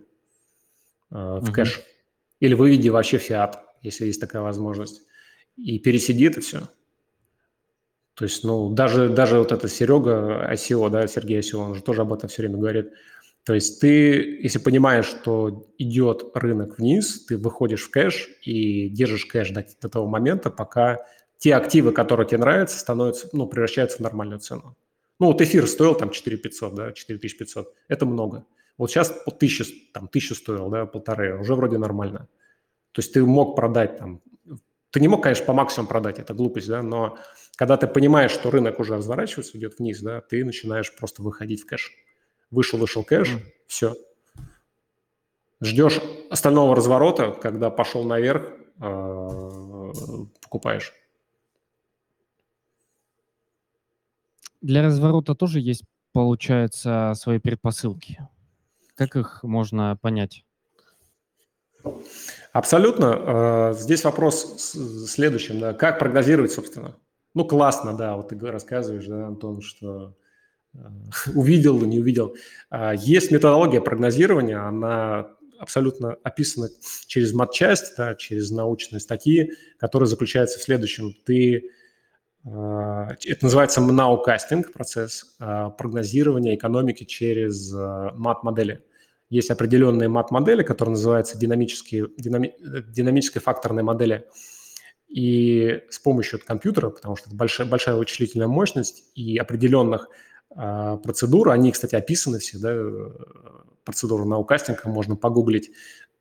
[1.11, 1.51] в uh-huh.
[1.51, 1.81] кэш.
[2.43, 5.03] Или выведи вообще фиат, если есть такая возможность.
[5.56, 6.67] И пересиди это все.
[8.15, 12.01] То есть, ну, даже, даже вот это Серега ICO, да, Сергей ICO, он же тоже
[12.01, 12.91] об этом все время говорит.
[13.45, 19.25] То есть ты, если понимаешь, что идет рынок вниз, ты выходишь в кэш и держишь
[19.25, 21.06] кэш до, до того момента, пока
[21.38, 24.75] те активы, которые тебе нравятся, становятся, ну, превращаются в нормальную цену.
[25.17, 27.73] Ну, вот эфир стоил там 4500, да, 4500.
[27.88, 28.45] Это много.
[28.77, 32.27] Вот сейчас по 1000, там, 1000 стоил, да, полторы, уже вроде нормально.
[32.91, 34.21] То есть ты мог продать там,
[34.93, 37.17] ты не мог, конечно, по максимуму продать, это глупость, да, но
[37.55, 41.65] когда ты понимаешь, что рынок уже разворачивается, идет вниз, да, ты начинаешь просто выходить в
[41.65, 41.91] кэш.
[42.51, 43.41] Вышел, вышел кэш, mm.
[43.65, 43.95] все.
[45.62, 48.43] Ждешь остального разворота, когда пошел наверх,
[48.79, 49.39] э,
[50.41, 50.93] покупаешь.
[54.62, 58.19] Для разворота тоже есть, получается, свои предпосылки.
[58.95, 60.45] Как их можно понять?
[62.51, 63.71] Абсолютно.
[63.71, 64.75] Э, здесь вопрос
[65.08, 65.60] следующим.
[65.60, 65.73] Да.
[65.73, 66.95] Как прогнозировать, собственно?
[67.34, 70.15] Ну, классно, да, вот ты рассказываешь, да, Антон, что
[70.75, 70.77] э,
[71.34, 72.36] увидел, не увидел.
[72.69, 76.69] А, есть методология прогнозирования, она абсолютно описана
[77.08, 81.15] через матчасть, да, через научные статьи, которые заключаются в следующем.
[81.25, 81.71] Ты
[82.45, 88.84] это называется наукастинг, процесс а, прогнозирования экономики через а, мат-модели.
[89.29, 92.53] Есть определенные мат-модели, которые называются динамические, динами,
[92.89, 94.27] динамической факторной модели.
[95.08, 100.10] И с помощью компьютера, потому что это большая, большая вычислительная мощность и определенных
[100.49, 102.75] процедур, они, кстати, описаны все, да,
[103.84, 105.71] процедуру наукастинга можно погуглить,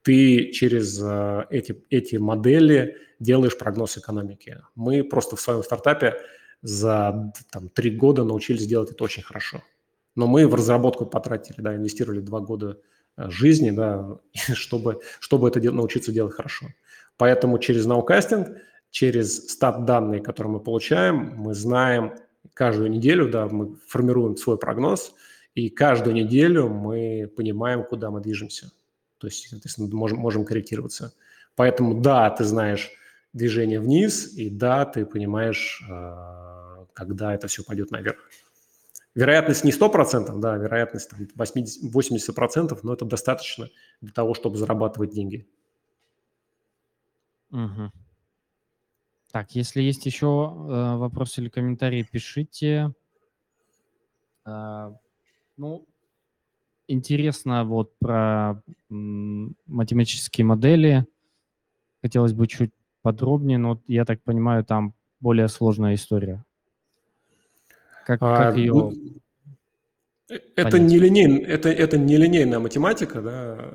[0.02, 4.60] ты через э, эти, эти модели делаешь прогноз экономики.
[4.74, 6.16] Мы просто в своем стартапе
[6.60, 9.62] за там, три года научились делать это очень хорошо.
[10.14, 12.80] Но мы в разработку потратили, да, инвестировали два года
[13.16, 14.18] э, жизни, да,
[14.54, 16.66] чтобы, чтобы это дел, научиться делать хорошо.
[17.16, 18.48] Поэтому через наукастинг,
[18.90, 22.14] через стат-данные, которые мы получаем, мы знаем
[22.54, 25.14] каждую неделю, да, мы формируем свой прогноз,
[25.54, 28.72] и каждую неделю мы понимаем, куда мы движемся.
[29.22, 31.14] То есть, соответственно, можем, можем корректироваться.
[31.54, 32.90] Поэтому да, ты знаешь
[33.32, 38.18] движение вниз, и да, ты понимаешь, э, когда это все пойдет наверх.
[39.14, 45.46] Вероятность не 100%, да, вероятность 80, 80%, но это достаточно для того, чтобы зарабатывать деньги.
[47.52, 47.92] Угу.
[49.30, 52.92] Так, если есть еще э, вопросы или комментарии, пишите.
[54.44, 54.92] Э,
[55.56, 55.86] ну,
[56.88, 61.06] интересно вот про математические модели.
[62.02, 66.44] Хотелось бы чуть подробнее, но я так понимаю, там более сложная история.
[68.06, 68.92] Как, а, как ее ну,
[70.56, 73.74] это не, это, это не линейная математика, да,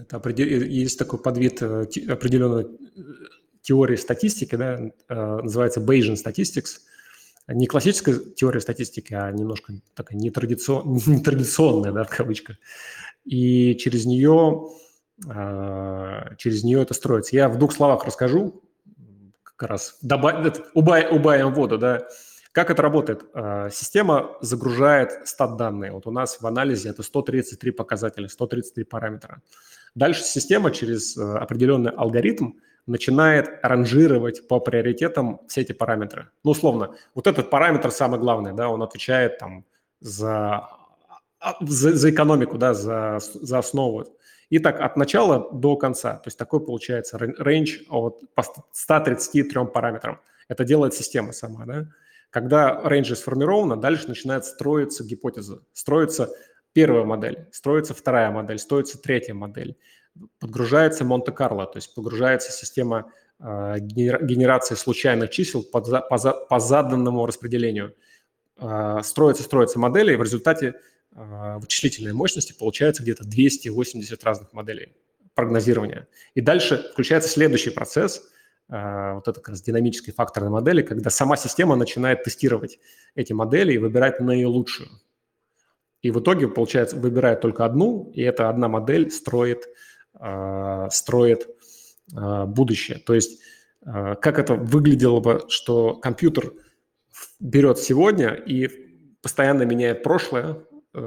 [0.00, 0.46] это определ...
[0.46, 2.66] есть такой подвид э, определенной э,
[3.62, 6.80] теории статистики, да, э, называется Bayesian Statistics.
[7.48, 11.00] Не классическая теория статистики, а немножко такая нетрадицион...
[11.06, 12.56] нетрадиционная, да, в кавычках.
[13.24, 14.68] И через нее,
[16.36, 17.36] через нее это строится.
[17.36, 18.62] Я в двух словах расскажу,
[19.42, 20.56] как раз добав...
[20.74, 22.06] убавим, убавим воду, да,
[22.52, 23.24] как это работает?
[23.34, 25.92] А, система загружает стат-данные.
[25.92, 29.42] Вот у нас в анализе это 133 показателя, 133 параметра.
[29.94, 32.54] Дальше система через э, определенный алгоритм
[32.88, 36.28] начинает ранжировать по приоритетам все эти параметры.
[36.44, 39.64] Ну, условно, вот этот параметр самый главный, да, он отвечает там
[40.00, 40.68] за,
[41.40, 44.06] а, за, за экономику, да, за, за основу.
[44.50, 46.14] И так от начала до конца.
[46.14, 48.22] То есть такой получается range от
[48.72, 50.20] 133 параметрам.
[50.48, 51.86] Это делает система сама, да.
[52.30, 55.62] Когда range сформирована, дальше начинает строиться гипотеза.
[55.72, 56.30] Строится
[56.72, 59.76] первая модель, строится вторая модель, строится третья модель.
[60.38, 67.94] Подгружается Монте-Карло, то есть погружается система э, генерации случайных чисел по, заданному распределению.
[68.56, 70.74] Э, строятся, строятся модели, и в результате
[71.14, 74.94] э, вычислительной мощности получается где-то 280 разных моделей
[75.34, 76.08] прогнозирования.
[76.34, 78.22] И дальше включается следующий процесс–
[78.70, 82.78] а, вот это как раз динамической факторной модели, когда сама система начинает тестировать
[83.14, 84.90] эти модели и выбирать наилучшую.
[86.02, 89.70] И в итоге, получается, выбирает только одну, и эта одна модель строит, а,
[90.90, 91.48] строит
[92.14, 92.98] а, будущее.
[92.98, 93.40] То есть
[93.84, 96.52] как это выглядело бы, что компьютер
[97.38, 98.68] берет сегодня и
[99.22, 100.58] постоянно меняет прошлое,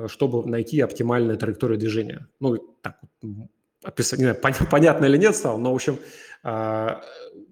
[0.08, 2.28] чтобы найти оптимальную траекторию движения.
[2.40, 2.98] Ну, так,
[3.98, 4.38] не знаю,
[4.72, 6.00] понятно или нет стало, но, в общем,
[6.44, 7.02] а,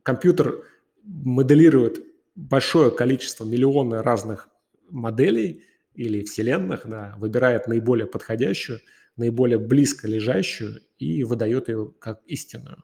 [0.04, 0.64] компьютер
[1.04, 2.04] моделирует
[2.36, 4.50] большое количество, миллионы разных
[4.90, 8.80] моделей или вселенных, да, выбирает наиболее подходящую,
[9.20, 12.84] наиболее близко лежащую и выдает ее как истинную.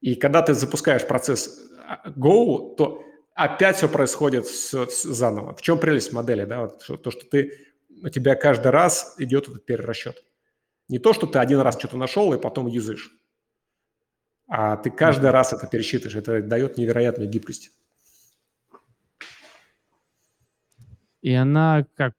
[0.00, 3.02] И когда ты запускаешь процесс а, Go, то
[3.34, 5.54] опять все происходит с, заново.
[5.54, 6.44] В чем прелесть модели?
[6.44, 6.62] Да?
[6.62, 7.66] Вот, то, что ты,
[8.02, 10.22] у тебя каждый раз идет этот перерасчет.
[10.88, 13.18] Не то, что ты один раз что-то нашел и потом юзаешь
[14.48, 16.16] а ты каждый раз это пересчитываешь.
[16.16, 17.70] Это дает невероятную гибкость.
[21.20, 22.14] И она как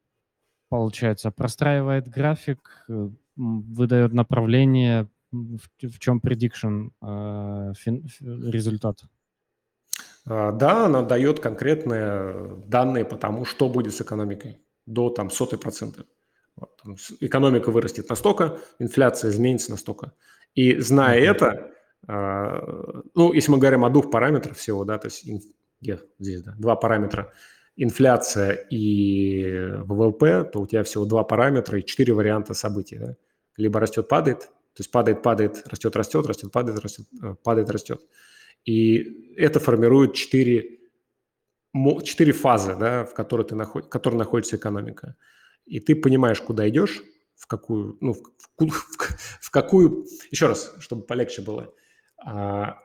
[0.70, 7.74] получается простраивает график, э, выдает направление, в, чем prediction э,
[8.22, 9.04] результат.
[10.26, 15.60] А, да, она дает конкретные данные по тому, что будет с экономикой до там сотой
[15.60, 16.06] процента.
[16.56, 20.14] Вот, там, экономика вырастет настолько, инфляция изменится настолько.
[20.56, 21.32] И зная mm-hmm.
[21.32, 21.72] это,
[22.08, 25.26] а, ну, если мы говорим о двух параметрах всего, да, то есть
[25.82, 27.32] где здесь, да, два параметра,
[27.82, 33.16] инфляция и ВВП, то у тебя всего два параметра и четыре варианта событий, да.
[33.58, 38.02] Либо растет, падает, то есть падает, падает, растет, растет, растет, падает, растет, э, падает, растет.
[38.66, 40.80] И это формирует четыре,
[42.04, 45.16] четыре фазы, да, в которой, ты наход, в которой находится экономика.
[45.66, 47.04] И ты понимаешь, куда идешь,
[47.36, 48.22] в какую, ну, в,
[48.58, 48.70] в,
[49.42, 51.74] в какую, еще раз, чтобы полегче было–
[52.26, 52.78] а,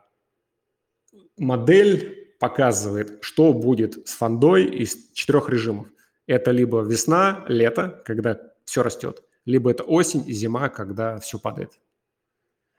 [1.37, 5.89] модель показывает, что будет с фондой из четырех режимов.
[6.27, 11.73] Это либо весна, лето, когда все растет, либо это осень зима, когда все падает.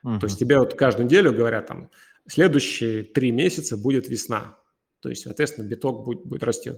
[0.03, 0.19] Uh-huh.
[0.19, 1.89] То есть тебе вот каждую неделю говорят, там,
[2.27, 4.55] следующие три месяца будет весна.
[4.99, 6.73] То есть, соответственно, биток будет, будет расти.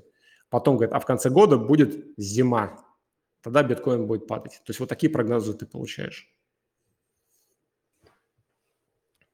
[0.50, 2.86] Потом говорят, а в конце года будет зима.
[3.41, 4.62] Тогда биткоин будет падать.
[4.63, 6.34] То есть вот такие прогнозы ты получаешь.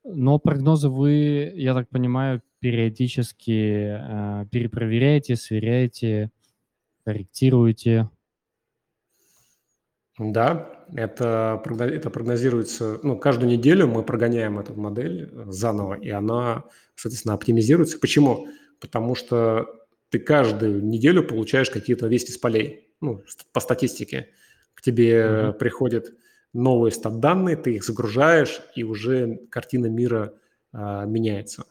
[0.03, 6.31] Но прогнозы вы, я так понимаю, периодически э, перепроверяете, сверяете,
[7.03, 8.09] корректируете.
[10.17, 16.63] Да, это, это прогнозируется, ну, каждую неделю мы прогоняем эту модель э, заново, и она,
[16.95, 17.99] соответственно, оптимизируется.
[17.99, 18.47] Почему?
[18.79, 19.67] Потому что
[20.07, 24.29] ты каждую неделю получаешь какие-то вести с полей, ну, по статистике.
[24.73, 25.53] К тебе mm-hmm.
[25.55, 26.13] приходят
[26.53, 30.33] новые стат-данные, ты их загружаешь, и уже картина мира
[30.71, 31.65] а, меняется.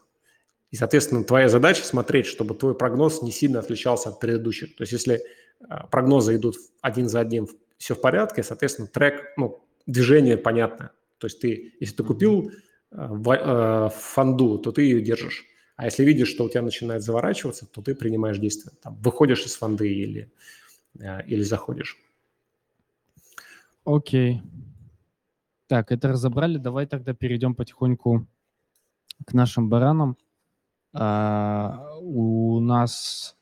[0.72, 4.74] И, соответственно, твоя задача смотреть, чтобы твой прогноз не сильно отличался от предыдущих.
[4.74, 5.22] То есть если
[5.68, 10.92] а, прогнозы идут один за одним, все в порядке, соответственно, трек, ну, движение понятно.
[11.18, 12.50] То есть ты, если ты купил
[12.90, 15.44] а, фонду, то ты ее держишь.
[15.76, 18.72] А если видишь, что у тебя начинает заворачиваться, то ты принимаешь действия.
[18.82, 20.32] Там, выходишь из фонды или,
[21.26, 21.98] или заходишь.
[23.84, 24.40] Окей.
[25.66, 26.56] Так, это разобрали.
[26.56, 28.26] Давай тогда перейдем потихоньку
[29.26, 30.16] к нашим баранам.
[30.94, 33.36] А, у нас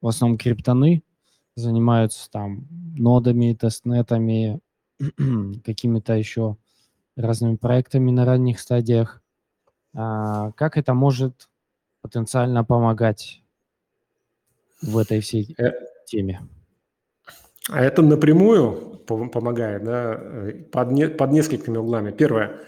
[0.00, 1.02] в основном криптоны
[1.56, 4.60] занимаются там нодами, тестнетами,
[5.64, 6.56] какими-то еще
[7.16, 9.22] разными проектами на ранних стадиях.
[9.94, 11.48] А, как это может
[12.02, 13.42] потенциально помогать
[14.82, 15.72] в этой всей э,
[16.06, 16.42] теме?
[17.68, 22.10] А это напрямую помогает, да, э, под, не, под несколькими углами.
[22.10, 22.60] Первое,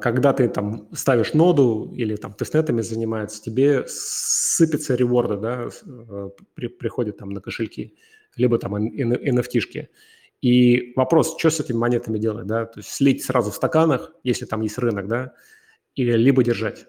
[0.00, 6.68] когда ты там ставишь ноду или там тестнетами занимается, тебе сыпятся реворды, да, э, при,
[6.68, 7.96] приходят там на кошельки,
[8.36, 9.88] либо там NFT-шки.
[10.42, 14.44] И вопрос, что с этими монетами делать, да, то есть слить сразу в стаканах, если
[14.44, 15.32] там есть рынок, да,
[15.94, 16.86] или либо держать.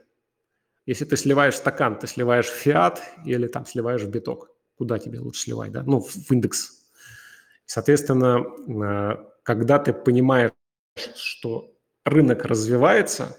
[0.85, 4.51] Если ты сливаешь стакан, ты сливаешь в фиат или там сливаешь в биток.
[4.77, 5.83] Куда тебе лучше сливать, да?
[5.83, 6.77] Ну, в индекс
[7.65, 10.51] Соответственно, э, когда ты понимаешь,
[11.15, 11.76] что
[12.07, 13.37] рынок развивается,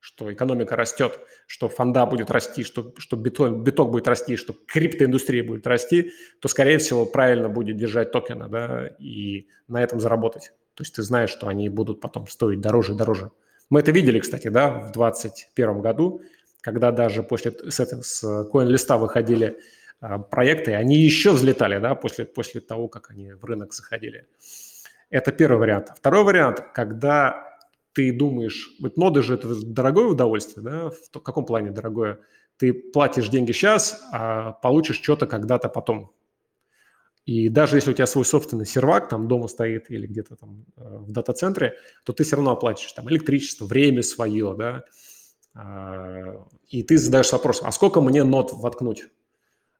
[0.00, 5.42] что экономика растет, что фонда будет расти, что, что биток, биток будет расти, что криптоиндустрия
[5.42, 10.52] будет расти, то, скорее всего, правильно будет держать токены да, и на этом заработать.
[10.74, 13.30] То есть ты знаешь, что они будут потом стоить дороже и дороже.
[13.68, 16.22] Мы это видели, кстати, да, в 2021 году,
[16.60, 19.58] когда даже после с, этого, с CoinList выходили
[20.00, 24.26] а, проекты, они еще взлетали, да, после, после того, как они в рынок заходили.
[25.10, 25.92] Это первый вариант.
[25.96, 27.55] Второй вариант, когда
[27.96, 32.20] ты думаешь, вот ноды же это дорогое удовольствие, да, в каком плане дорогое?
[32.58, 36.12] Ты платишь деньги сейчас, а получишь что-то когда-то потом.
[37.24, 40.98] И даже если у тебя свой собственный сервак там дома стоит или где-то там э,
[40.98, 44.84] в дата-центре, то ты все равно оплатишь там электричество, время свое, да,
[45.54, 49.06] а, и ты задаешь вопрос, а сколько мне нот воткнуть?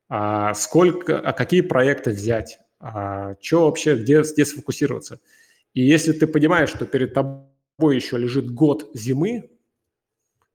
[0.09, 5.21] а сколько, а какие проекты взять, а что вообще, где, где сфокусироваться.
[5.75, 9.51] И если ты понимаешь, что перед тобой еще лежит год зимы,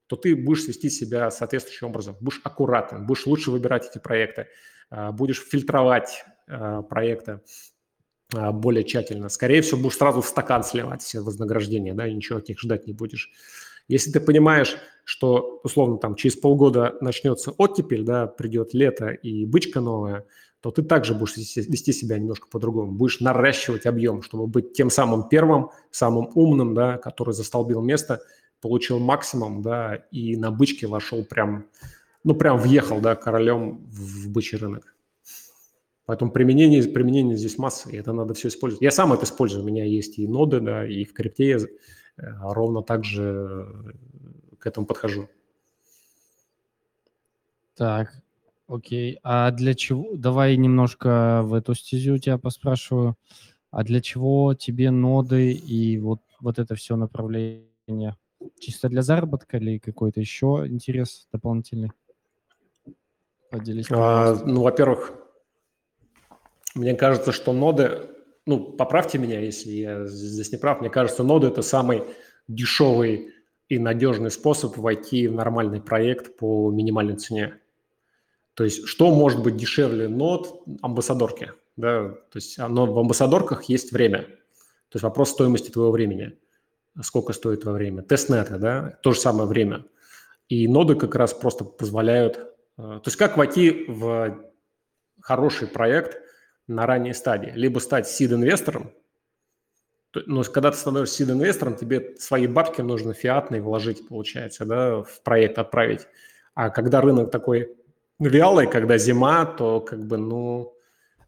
[0.08, 4.48] то ты будешь вести себя соответствующим образом, будешь аккуратным, будешь лучше выбирать эти проекты,
[4.90, 7.40] а, будешь фильтровать а, проекты
[8.34, 9.28] а, более тщательно.
[9.28, 12.86] Скорее всего, будешь сразу в стакан сливать все вознаграждения, да, и ничего от них ждать
[12.86, 13.30] не будешь.
[13.88, 19.80] Если ты понимаешь, что, условно, там через полгода начнется оттепель, да, придет лето и бычка
[19.80, 20.26] новая,
[20.62, 22.92] то ты также будешь вести себя немножко по-другому.
[22.92, 28.22] Будешь наращивать объем, чтобы быть тем самым первым, самым умным, да, который застолбил место,
[28.62, 31.66] получил максимум, да, и на бычке вошел прям,
[32.24, 34.94] ну, прям въехал, да, королем в бычий рынок.
[36.06, 38.82] Поэтому применение, применение здесь масса, и это надо все использовать.
[38.82, 41.58] Я сам это использую, у меня есть и ноды, да, и в крипте я
[42.16, 43.66] Э, ровно так же
[44.58, 45.28] к этому подхожу.
[47.74, 48.12] Так,
[48.74, 49.18] окей.
[49.22, 50.14] А для чего?
[50.14, 53.16] Давай немножко в эту стезю тебя поспрашиваю.
[53.70, 58.16] А для чего тебе ноды и вот, вот это все направление?
[58.58, 61.92] Чисто для заработка или какой-то еще интерес дополнительный?
[63.50, 63.86] Поделись.
[63.90, 65.12] А, ну, во-первых,
[66.74, 68.08] мне кажется, что ноды
[68.46, 72.02] ну, поправьте меня, если я здесь не прав, мне кажется, ноды– это самый
[72.48, 73.32] дешевый
[73.68, 77.60] и надежный способ войти в нормальный проект по минимальной цене.
[78.54, 81.52] То есть что может быть дешевле нод амбассадорки?
[81.76, 82.08] Да?
[82.08, 84.22] То есть оно, в амбассадорках есть время.
[84.88, 86.38] То есть вопрос стоимости твоего времени.
[87.00, 88.02] Сколько стоит твое время?
[88.02, 89.86] Тестнеты, да, то же самое время.
[90.48, 92.36] И ноды как раз просто позволяют...
[92.76, 94.44] Э, то есть как войти в
[95.20, 96.18] хороший проект–
[96.66, 97.52] на ранней стадии.
[97.54, 98.92] Либо стать сид-инвестором,
[100.14, 105.58] но когда ты становишься сид-инвестором, тебе свои бабки нужно фиатные вложить, получается, да, в проект
[105.58, 106.06] отправить.
[106.54, 107.74] А когда рынок такой
[108.18, 110.74] вялый, когда зима, то как бы, ну,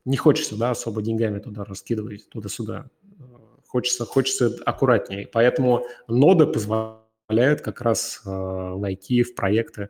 [0.05, 2.87] не хочется, да, особо деньгами туда раскидывать, туда-сюда.
[3.66, 5.28] Хочется, хочется аккуратнее.
[5.32, 9.89] Поэтому ноды позволяют как раз э, войти в проекты,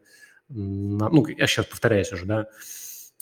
[0.49, 2.49] на, ну, я сейчас повторяюсь уже, да,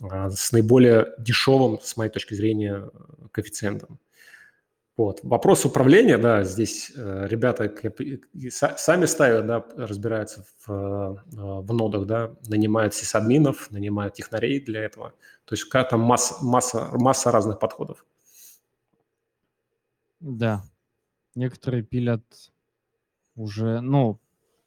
[0.02, 2.90] э, с наиболее дешевым, с моей точки зрения,
[3.32, 3.98] коэффициентом.
[4.96, 5.20] Вот.
[5.22, 7.72] Вопрос управления, да, здесь э, ребята
[8.50, 15.14] сами ставят, да, разбираются в, э, в нодах, да, нанимают сисадминов, нанимают технарей для этого.
[15.46, 18.04] То есть какая-то масса, масса, масса разных подходов.
[20.20, 20.62] Да,
[21.34, 22.22] некоторые пилят
[23.34, 24.20] уже, ну,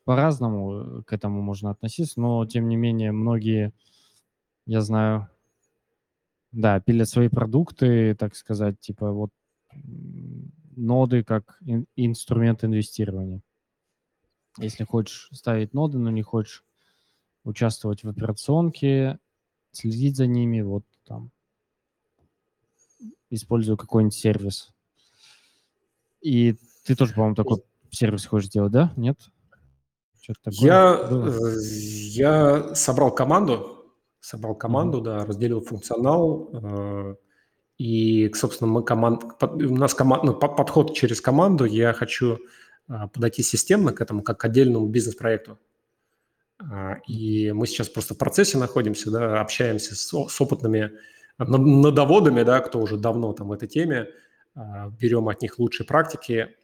[0.05, 3.73] по-разному к этому можно относиться, но тем не менее многие,
[4.65, 5.29] я знаю,
[6.51, 9.29] да, пилят свои продукты, так сказать, типа вот
[10.75, 13.41] ноды как ин- инструмент инвестирования.
[14.57, 16.63] Если хочешь ставить ноды, но не хочешь
[17.43, 19.19] участвовать в операционке,
[19.71, 21.31] следить за ними, вот там,
[23.29, 24.73] используя какой-нибудь сервис.
[26.21, 28.93] И ты тоже, по-моему, такой сервис хочешь делать, да?
[28.95, 29.19] Нет?
[30.45, 35.03] Я, э, я собрал команду, собрал команду, mm-hmm.
[35.03, 37.15] да, разделил функционал, э,
[37.77, 39.23] и, собственно, мы команд...
[39.41, 40.23] у нас команд...
[40.23, 41.65] ну, подход через команду.
[41.65, 42.39] Я хочу
[42.87, 45.59] а, подойти системно к этому, как к отдельному бизнес-проекту.
[46.59, 50.91] А, и мы сейчас просто в процессе находимся, да, общаемся с, с опытными
[51.37, 54.07] надоводами, да, кто уже давно там в этой теме,
[54.55, 56.55] а, берем от них лучшие практики,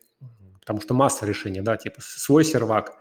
[0.61, 2.93] потому что масса решений, да, типа свой сервак,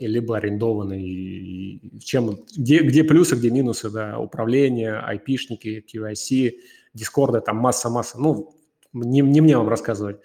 [0.00, 6.52] либо арендованный, чем, где, где плюсы, где минусы, да, управление, айпишники, QIC–
[6.94, 8.20] Дискорда, там масса-масса.
[8.20, 8.54] Ну,
[8.92, 10.20] не, не мне вам рассказывать.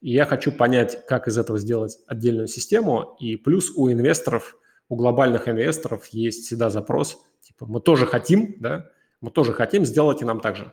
[0.00, 3.16] И я хочу понять, как из этого сделать отдельную систему.
[3.20, 4.56] И плюс у инвесторов,
[4.88, 8.90] у глобальных инвесторов есть всегда запрос, типа, мы тоже хотим, да,
[9.20, 10.72] мы тоже хотим, сделать и нам так же.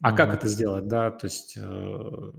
[0.00, 0.16] А mm-hmm.
[0.16, 2.32] как это сделать, да, то есть э,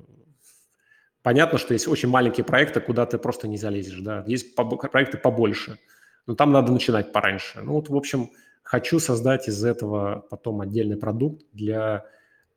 [1.21, 5.17] понятно, что есть очень маленькие проекты, куда ты просто не залезешь, да, есть по- проекты
[5.17, 5.79] побольше,
[6.27, 7.61] но там надо начинать пораньше.
[7.61, 8.31] Ну вот, в общем,
[8.73, 12.07] хочу создать из этого потом отдельный продукт для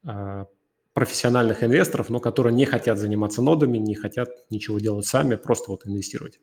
[0.03, 0.47] э,
[0.95, 5.87] профессиональных инвесторов, но которые не хотят заниматься нодами, не хотят ничего делать сами, просто вот
[5.87, 6.41] инвестировать.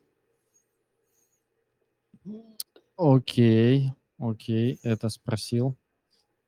[2.96, 5.76] Окей, окей, это спросил.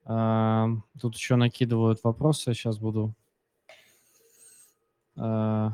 [0.05, 0.69] А,
[1.01, 3.13] тут еще накидывают вопросы, сейчас буду.
[5.17, 5.73] А,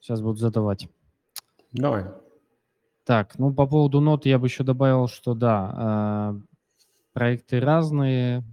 [0.00, 0.86] сейчас буду задавать.
[1.72, 2.04] Давай.
[3.08, 6.40] Так, ну по поводу нот я бы еще добавил, что да, э,
[7.14, 8.44] проекты разные,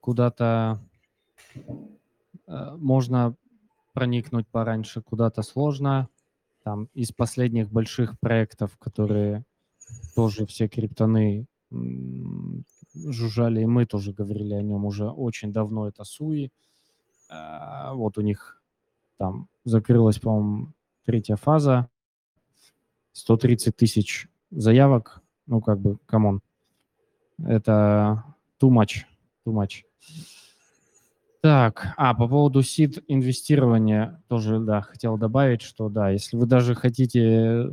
[0.00, 0.80] куда-то
[1.54, 3.36] э, можно
[3.92, 6.08] проникнуть пораньше, куда-то сложно.
[6.64, 9.44] Там из последних больших проектов, которые
[10.16, 16.50] тоже все криптаны жужжали, и мы тоже говорили о нем уже очень давно, это Sui.
[17.30, 18.60] Э, вот у них
[19.18, 20.72] там закрылась, по-моему,
[21.04, 21.88] третья фаза,
[23.14, 26.42] 130 тысяч заявок, ну, как бы, come on,
[27.38, 28.24] это
[28.60, 29.04] too much,
[29.46, 29.84] too much.
[31.40, 36.74] Так, а по поводу сид инвестирования тоже, да, хотел добавить, что да, если вы даже
[36.74, 37.70] хотите,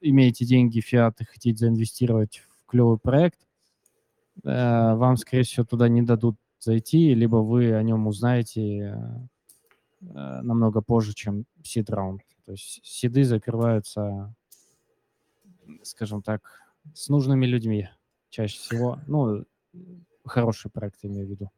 [0.00, 3.38] имеете деньги фиат и хотите заинвестировать в клевый проект,
[4.44, 8.98] э, вам, скорее всего, туда не дадут зайти, либо вы о нем узнаете
[10.02, 12.20] э, намного позже, чем сид раунд.
[12.44, 14.34] То есть сиды закрываются
[15.82, 16.60] скажем так,
[16.94, 17.88] с нужными людьми
[18.30, 18.98] чаще всего.
[19.06, 19.44] Ну,
[20.24, 21.50] хороший проект, имею в виду.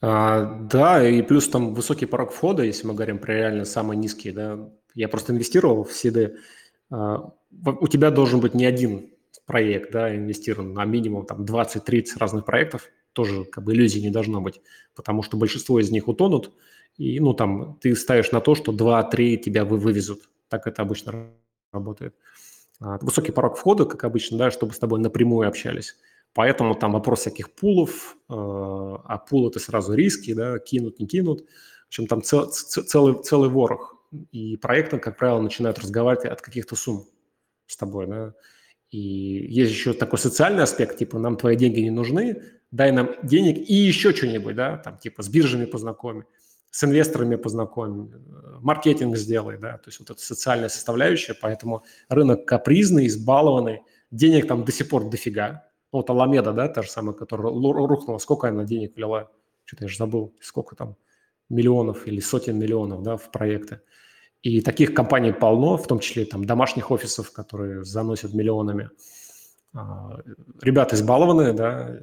[0.00, 4.32] А, да, и плюс там высокий порог входа, если мы говорим про реально самые низкие,
[4.32, 4.70] да.
[4.94, 6.38] Я просто инвестировал в СИДы.
[6.90, 9.10] А, у тебя должен быть не один
[9.46, 12.88] проект, да, инвестирован, а минимум там 20-30 разных проектов.
[13.12, 14.60] Тоже как бы иллюзий не должно быть,
[14.94, 16.52] потому что большинство из них утонут,
[16.96, 20.28] и, ну, там, ты ставишь на то, что 2-3 тебя вы вывезут.
[20.48, 21.30] Так это обычно
[21.72, 22.14] работает.
[22.14, 22.18] А,
[22.80, 25.96] высокий порог входа, как обычно, да, чтобы с тобой напрямую общались.
[26.34, 31.44] Поэтому там вопрос всяких пулов, э, а пул– это сразу риски, да, кинут, не кинут.
[31.84, 33.94] В общем, там цел, целый, целый ворох.
[34.32, 37.06] И проекты, как правило, начинают разговаривать от каких-то сумм
[37.66, 38.34] с тобой, да.
[38.90, 43.58] И есть еще такой социальный аспект, типа, нам твои деньги не нужны, дай нам денег
[43.58, 46.26] и еще что-нибудь, да, там, типа, с биржами познакомить
[46.74, 48.10] с инвесторами познакомим,
[48.60, 54.64] маркетинг сделай, да, то есть вот это социальная составляющая, поэтому рынок капризный, избалованный, денег там
[54.64, 55.68] до сих пор дофига.
[55.92, 59.30] Ну, вот Аламеда, да, та же самая, которая рухнула, сколько она денег влила,
[59.64, 60.96] что-то я же забыл, сколько там
[61.48, 63.80] миллионов или сотен миллионов, да, в проекты.
[64.42, 68.90] И таких компаний полно, в том числе там домашних офисов, которые заносят миллионами.
[69.74, 70.18] А,
[70.60, 72.00] ребята избалованные, да,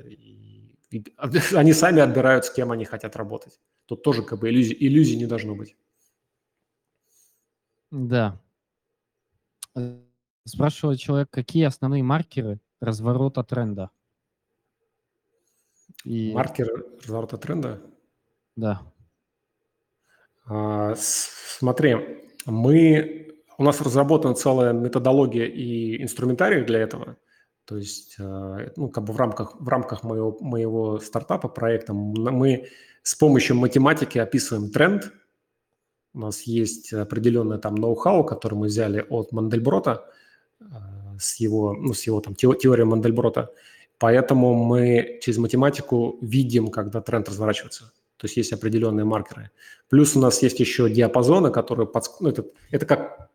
[1.52, 3.60] они сами отбирают, с кем они хотят работать.
[3.92, 5.76] Тут тоже как бы иллюзий, иллюзий не должно быть.
[7.92, 8.42] Да.
[10.46, 13.92] Спрашивает человек, какие основные маркеры разворота тренда?
[16.06, 16.32] И...
[16.32, 17.82] Маркеры разворота тренда?
[18.56, 18.82] Да.
[20.46, 21.98] А, смотри,
[22.46, 27.18] мы, у нас разработана целая методология и инструментарий для этого.
[27.66, 32.70] То есть, а, ну, как бы в рамках, в рамках моего, моего стартапа, проекта, мы
[33.04, 35.12] с помощью математики описываем тренд.
[36.14, 40.06] У нас есть определенное там ноу-хау, который мы взяли от Мандельброта,
[40.60, 43.50] а, с его, ну, с его там теорией Мандельброта.
[43.98, 47.94] Поэтому мы через математику видим, когда тренд разворачивается.
[48.18, 49.52] То есть есть определенные маркеры.
[49.90, 51.88] Плюс у нас есть еще диапазоны, которые...
[51.88, 52.06] Под...
[52.20, 53.30] Ну, это, это как,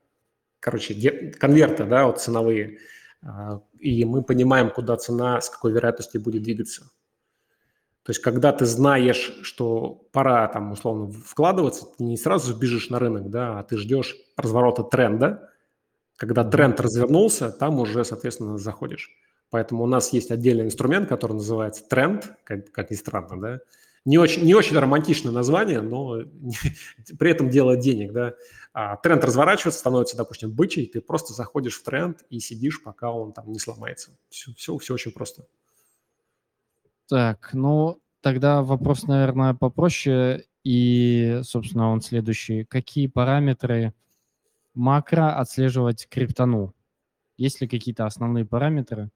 [0.60, 1.32] короче, ди...
[1.38, 2.78] конверты, да, вот ценовые.
[3.22, 6.90] А, и мы понимаем, куда цена, с какой вероятностью будет двигаться.
[8.06, 13.00] То есть когда ты знаешь, что пора там условно вкладываться, ты не сразу бежишь на
[13.00, 15.50] рынок, да, а ты ждешь разворота тренда.
[16.16, 19.10] Когда тренд развернулся, там уже, соответственно, заходишь.
[19.50, 23.58] Поэтому у нас есть отдельный инструмент, который называется тренд, как, как ни странно, да,
[24.04, 26.22] не очень, не очень романтичное название, но
[27.18, 28.34] при этом делает денег, да.
[28.72, 33.32] А тренд разворачивается, становится, допустим, бычий, ты просто заходишь в тренд и сидишь, пока он
[33.32, 34.12] там не сломается.
[34.28, 35.46] Все, все, все очень просто.
[37.08, 40.44] Так, ну тогда вопрос, наверное, попроще.
[40.64, 42.64] И, собственно, он следующий.
[42.64, 43.94] Какие параметры
[44.74, 46.74] макро отслеживать криптону?
[47.36, 49.10] Есть ли какие-то основные параметры,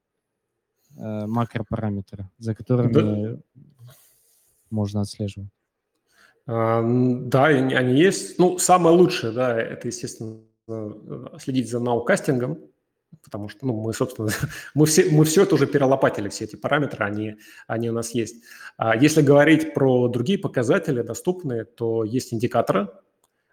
[0.97, 3.37] э, макропараметры, за которыми да
[4.71, 5.51] можно отслеживать?
[6.47, 8.39] А, да, они есть.
[8.39, 10.39] Ну, самое лучшее, да, это, естественно,
[11.39, 12.59] следить за наукастингом,
[13.23, 14.29] потому что, ну, мы, собственно,
[14.75, 17.37] мы все, мы все это уже перелопатили, все эти параметры, они,
[17.67, 18.45] они у нас есть.
[18.77, 22.89] А если говорить про другие показатели доступные, то есть индикаторы,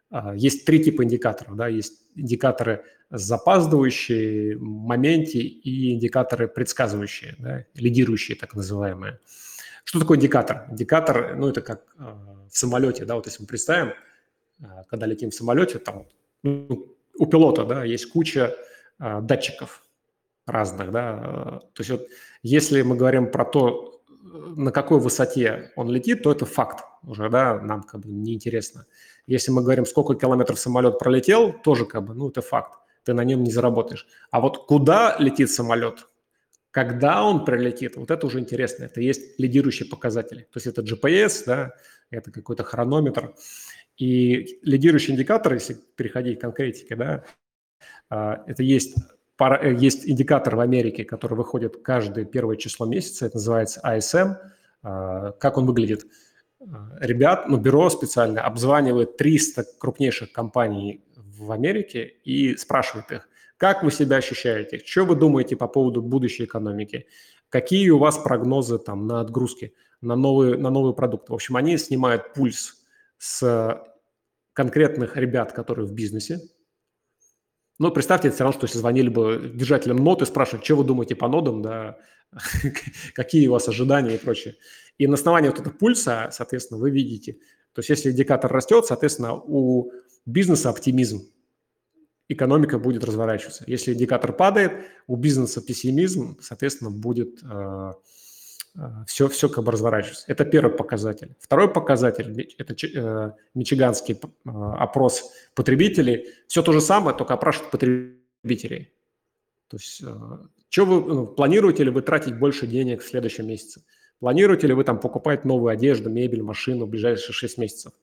[0.09, 8.37] а, есть три типа индикаторов, да, есть индикаторы запаздывающие, моменте и индикаторы предсказывающие, да, лидирующие
[8.37, 9.19] так называемые.
[9.83, 10.65] Что такое индикатор?
[10.69, 12.03] Индикатор, ну, это как э,
[12.51, 13.93] в самолете, да, вот если мы представим,
[14.59, 16.05] э, когда летим в самолете, там
[16.43, 18.53] ну, у пилота, да, есть куча
[18.99, 19.83] датчиков
[20.45, 22.07] разных, да, то есть вот
[22.41, 24.01] если мы говорим про то,
[24.55, 28.85] на какой высоте он летит, то это факт уже, да, нам как бы неинтересно.
[29.25, 33.23] Если мы говорим, сколько километров самолет пролетел, тоже как бы, ну, это факт, ты на
[33.23, 34.07] нем не заработаешь.
[34.31, 36.07] А вот куда летит самолет,
[36.71, 38.83] когда он прилетит, вот это уже интересно.
[38.85, 40.41] Это есть лидирующие показатели.
[40.51, 41.73] То есть это GPS, да,
[42.09, 43.33] это какой-то хронометр.
[43.97, 47.23] И лидирующий индикатор, если переходить к конкретике, да, а,
[48.09, 48.95] это есть,
[49.39, 54.37] э, есть индикатор в Америке, который выходит каждое первое число месяца, это называется ISM.
[54.83, 56.05] А, как он выглядит?
[56.59, 63.83] А, ребят, ну, бюро специально обзванивает 300 крупнейших компаний в Америке и спрашивает их, как
[63.83, 64.81] вы себя ощущаете?
[64.85, 67.07] Что вы думаете по поводу будущей экономики?
[67.49, 71.31] Какие у вас прогнозы там на отгрузки, на новые, на новые продукты?
[71.31, 72.85] В общем, они снимают пульс
[73.17, 73.81] с
[74.53, 76.39] конкретных ребят, которые в бизнесе.
[77.79, 81.15] Ну, представьте, это все равно, что если звонили бы держателям ноты, спрашивают, что вы думаете
[81.15, 81.97] по нодам, да,
[83.13, 84.55] какие у вас ожидания и прочее.
[84.97, 87.33] И на основании вот этого пульса, соответственно, вы видите,
[87.73, 89.91] то есть если индикатор растет, соответственно, у
[90.25, 91.29] бизнеса оптимизм,
[92.27, 93.63] экономика будет разворачиваться.
[93.67, 94.71] Если индикатор падает,
[95.05, 97.91] у бизнеса пессимизм, соответственно, будет э,
[99.07, 100.25] все, все как бы разворачиваться.
[100.27, 101.35] Это первый показатель.
[101.39, 106.27] Второй показатель– это э, мичиганский э, опрос потребителей.
[106.47, 108.93] Все то же самое, только опрашивают потребителей.
[109.67, 110.15] То есть, э,
[110.69, 113.83] что вы ну, планируете ли вы тратить больше денег в следующем месяце?
[114.19, 117.93] Планируете ли вы там покупать новую одежду, мебель, машину в ближайшие 6 месяцев?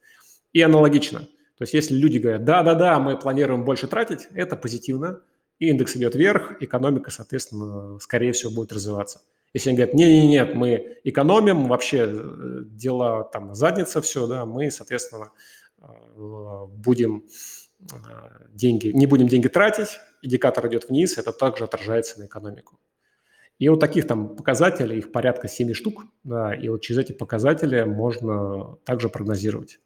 [0.53, 5.21] И аналогично– то есть если люди говорят, да-да-да, мы планируем больше тратить, это позитивно,
[5.61, 9.23] и индекс идет вверх, экономика, соответственно, скорее всего, будет развиваться.
[9.55, 15.31] Если они говорят, нет-нет-нет, мы экономим, вообще э, дела там задница все, да, мы, соответственно,
[15.79, 15.87] э,
[16.69, 17.25] будем
[17.81, 17.97] э,
[18.51, 22.81] деньги, не будем деньги тратить, индикатор идет вниз, это также отражается на экономику.
[23.61, 27.85] И вот таких там показателей, их порядка 7 штук, да, и вот через эти показатели
[27.85, 29.79] можно также прогнозировать.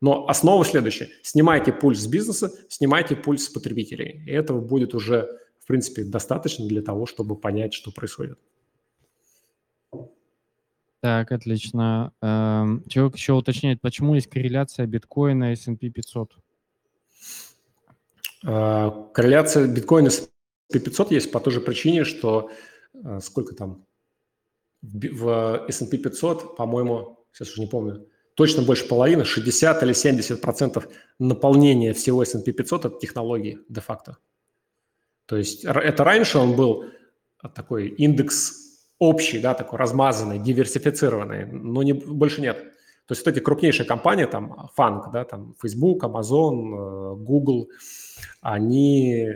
[0.00, 1.10] Но основа следующая.
[1.22, 4.24] Снимайте пульс с бизнеса, снимайте пульс с потребителей.
[4.26, 8.40] И этого будет уже, в принципе, достаточно для того, чтобы понять, что происходит.
[11.02, 12.12] Так, отлично.
[12.20, 16.36] Эм, человек еще уточняет, почему есть корреляция биткоина и S&P 500?
[18.44, 22.52] Э, корреляция биткоина с S&P 500 есть по той же причине, что
[22.94, 23.84] э, сколько там
[24.80, 30.86] в S&P 500, по-моему, сейчас уже не помню, точно больше половины, 60 или 70 процентов
[31.18, 34.18] наполнения всего S&P 500– это технологии де-факто.
[35.26, 36.84] То есть это раньше он был
[37.56, 38.61] такой индекс
[39.02, 42.58] общий, да, такой размазанный, диверсифицированный, но не, больше нет.
[43.06, 47.68] То есть вот эти крупнейшие компании, там, Фанк, да, там, Facebook, Amazon, э, Google,
[48.40, 49.28] они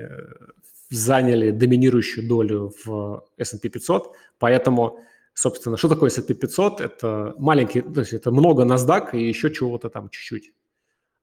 [0.90, 5.00] заняли доминирующую долю в S&P 500, поэтому,
[5.34, 6.80] собственно, что такое S&P 500?
[6.80, 10.52] Это маленький, то есть это много NASDAQ и еще чего-то там чуть-чуть.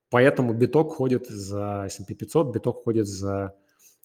[0.10, 3.56] Поэтому биток ходит за S&P 500, биток ходит за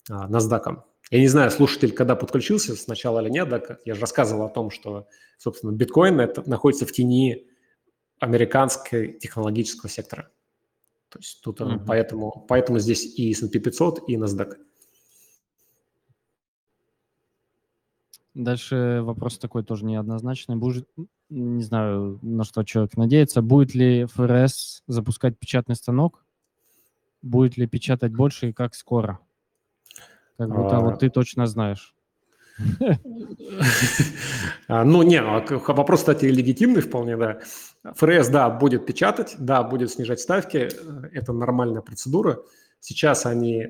[0.09, 0.83] а, NASDAQ.
[1.11, 4.71] Я не знаю, слушатель когда подключился сначала или нет, да, я же рассказывал о том,
[4.71, 7.47] что, собственно, биткоин это находится в тени
[8.21, 10.31] американского технологического сектора.
[11.09, 11.85] То есть тут mm-hmm.
[11.87, 14.57] поэтому, поэтому здесь и S&P 500, и NASDAQ.
[18.35, 20.57] Дальше вопрос такой тоже неоднозначный.
[20.57, 20.89] Будет,
[21.29, 23.43] не знаю, на что человек надеется.
[23.43, 26.25] Будет ли ФРС запускать печатный станок?
[27.21, 29.19] Будет ли печатать больше и как скоро?
[30.39, 30.81] Как будто а...
[30.81, 31.95] вот ты точно знаешь.
[34.71, 37.39] А, ну, не, а вопрос, кстати, легитимный вполне, да.
[37.95, 40.69] ФРС, да, будет печатать, да, будет снижать ставки,
[41.15, 42.43] это нормальная процедура.
[42.79, 43.69] Сейчас они...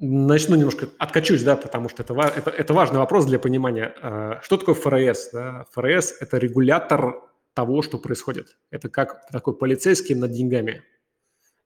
[0.00, 3.94] Начну немножко, откачусь, да, потому что это, это, это важный вопрос для понимания.
[4.02, 5.30] А, что такое ФРС?
[5.32, 5.64] Да?
[5.70, 7.22] ФРС– это регулятор
[7.54, 8.58] того, что происходит.
[8.70, 10.82] Это как такой полицейский над деньгами.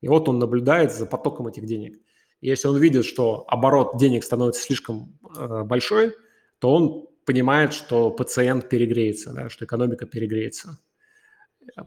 [0.03, 1.99] И вот он наблюдает за потоком этих денег.
[2.41, 6.15] Если он видит, что оборот денег становится слишком э, большой,
[6.59, 10.79] то он понимает, что пациент перегреется, да, что экономика перегреется.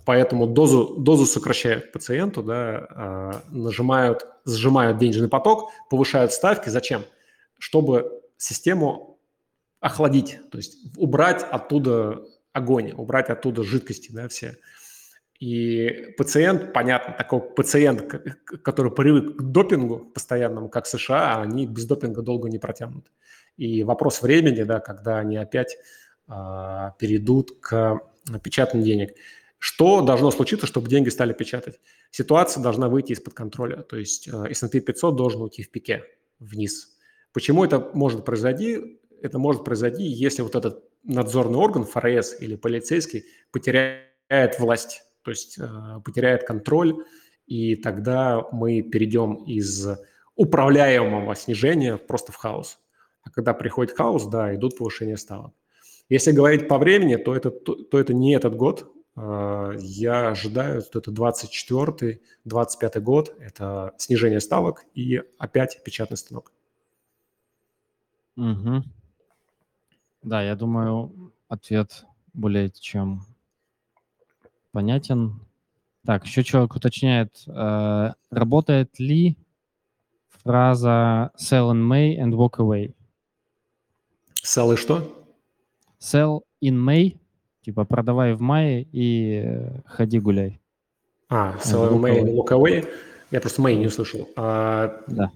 [0.06, 6.70] Поэтому дозу, дозу сокращают пациенту, да, э, нажимают, сжимают денежный поток, повышают ставки.
[6.70, 7.04] Зачем?
[7.58, 9.20] Чтобы систему
[9.80, 12.24] охладить, то есть убрать оттуда
[12.54, 14.58] огонь, убрать оттуда жидкости, да, все.
[15.40, 18.04] И пациент, понятно, такой пациент,
[18.64, 23.12] который привык к допингу постоянному, как США, они без допинга долго не протянут.
[23.58, 25.78] И вопрос времени, да, когда они опять
[26.28, 28.00] а, перейдут к
[28.42, 29.16] печатанию денег.
[29.60, 31.80] Что должно случиться, чтобы деньги стали печатать?
[32.12, 33.78] Ситуация должна выйти из-под контроля.
[33.84, 36.04] То есть а, S&P 500 должен уйти в пике
[36.40, 36.98] вниз.
[37.34, 39.00] Почему это может произойти?
[39.22, 45.58] Это может произойти, если вот этот надзорный орган, ФРС или полицейский, потеряет власть то есть
[45.58, 45.68] э,
[46.04, 46.96] потеряет контроль,
[47.48, 49.88] и тогда мы перейдем из
[50.36, 52.80] управляемого снижения просто в хаос.
[53.24, 55.54] А когда приходит хаос, да, идут повышения ставок.
[56.10, 58.92] Если говорить по времени, то это, то, то это не этот год.
[59.16, 66.52] Э, я ожидаю, что это 24-25 год, это снижение ставок и опять печатный станок.
[68.36, 68.84] Угу.
[70.24, 73.26] Да, я думаю, ответ более чем
[74.74, 75.40] понятен.
[76.06, 79.38] Так, еще человек уточняет, э, работает ли
[80.44, 82.94] фраза sell in May and walk away?
[84.44, 85.26] Sell и что?
[86.02, 87.18] Sell in May,
[87.62, 90.60] типа продавай в мае и ходи гуляй.
[91.30, 92.86] А, sell in May and walk away.
[93.32, 94.28] Я просто May не услышал.
[94.36, 95.32] А, да.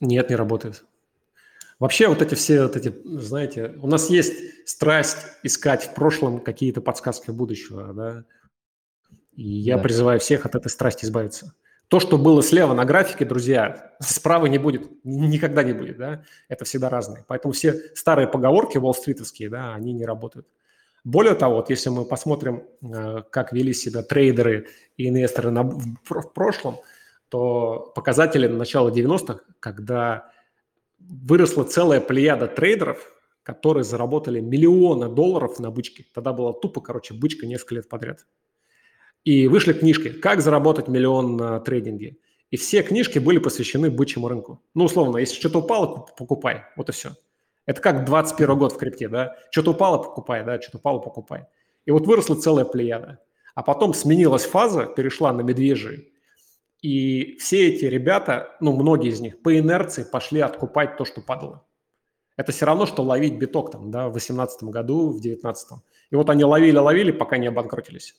[0.00, 0.84] Нет, не работает.
[1.78, 4.34] Вообще вот эти все, вот эти, знаете, у нас есть
[4.66, 8.24] страсть искать в прошлом какие-то подсказки будущего, да,
[9.40, 9.82] и я да.
[9.82, 11.54] призываю всех от этой страсти избавиться.
[11.88, 16.66] То, что было слева на графике, друзья, справа не будет, никогда не будет, да, это
[16.66, 17.24] всегда разные.
[17.26, 20.46] Поэтому все старые поговорки уолл-стритовские, да, они не работают.
[21.04, 24.68] Более того, вот если мы посмотрим, э, как вели себя трейдеры
[24.98, 26.76] и инвесторы на, в, в прошлом,
[27.30, 30.30] то показатели начала 90-х, когда
[30.98, 33.10] выросла целая плеяда трейдеров,
[33.42, 36.04] которые заработали миллионы долларов на бычке.
[36.12, 38.26] Тогда была тупо, короче, бычка несколько лет подряд.
[39.24, 42.16] И вышли книжки «Как заработать миллион на трейдинге».
[42.50, 44.62] И все книжки были посвящены бычьему рынку.
[44.74, 46.64] Ну, условно, если что-то упало, покупай.
[46.76, 47.10] Вот и все.
[47.66, 49.36] Это как 21 год в крипте, да?
[49.50, 50.60] Что-то упало, покупай, да?
[50.60, 51.44] Что-то упало, покупай.
[51.84, 53.20] И вот выросла целая плеяда.
[53.54, 56.12] А потом сменилась фаза, перешла на медвежий.
[56.82, 61.66] И все эти ребята, ну, многие из них, по инерции пошли откупать то, что падало.
[62.36, 65.78] Это все равно, что ловить биток там, да, в 2018 году, в 2019.
[66.10, 68.16] И вот они ловили-ловили, пока не обанкротились.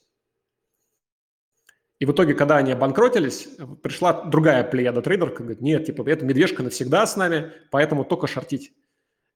[2.02, 3.48] И в итоге, когда они обанкротились,
[3.84, 8.74] пришла другая плеяда трейдеров, говорит, нет, типа, это медвежка навсегда с нами, поэтому только шортить.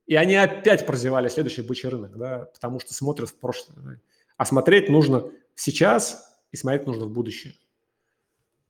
[0.07, 4.01] И они опять прозевали следующий бычий рынок, да, потому что смотрят в прошлое.
[4.35, 7.53] А смотреть нужно сейчас и смотреть нужно в будущее.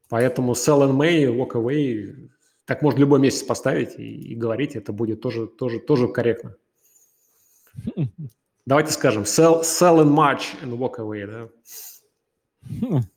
[0.09, 2.29] Поэтому sell in May, walk away,
[2.65, 6.57] так можно любой месяц поставить и, и говорить, это будет тоже, тоже, тоже корректно.
[8.65, 13.01] Давайте скажем, sell, sell in March and walk away, да.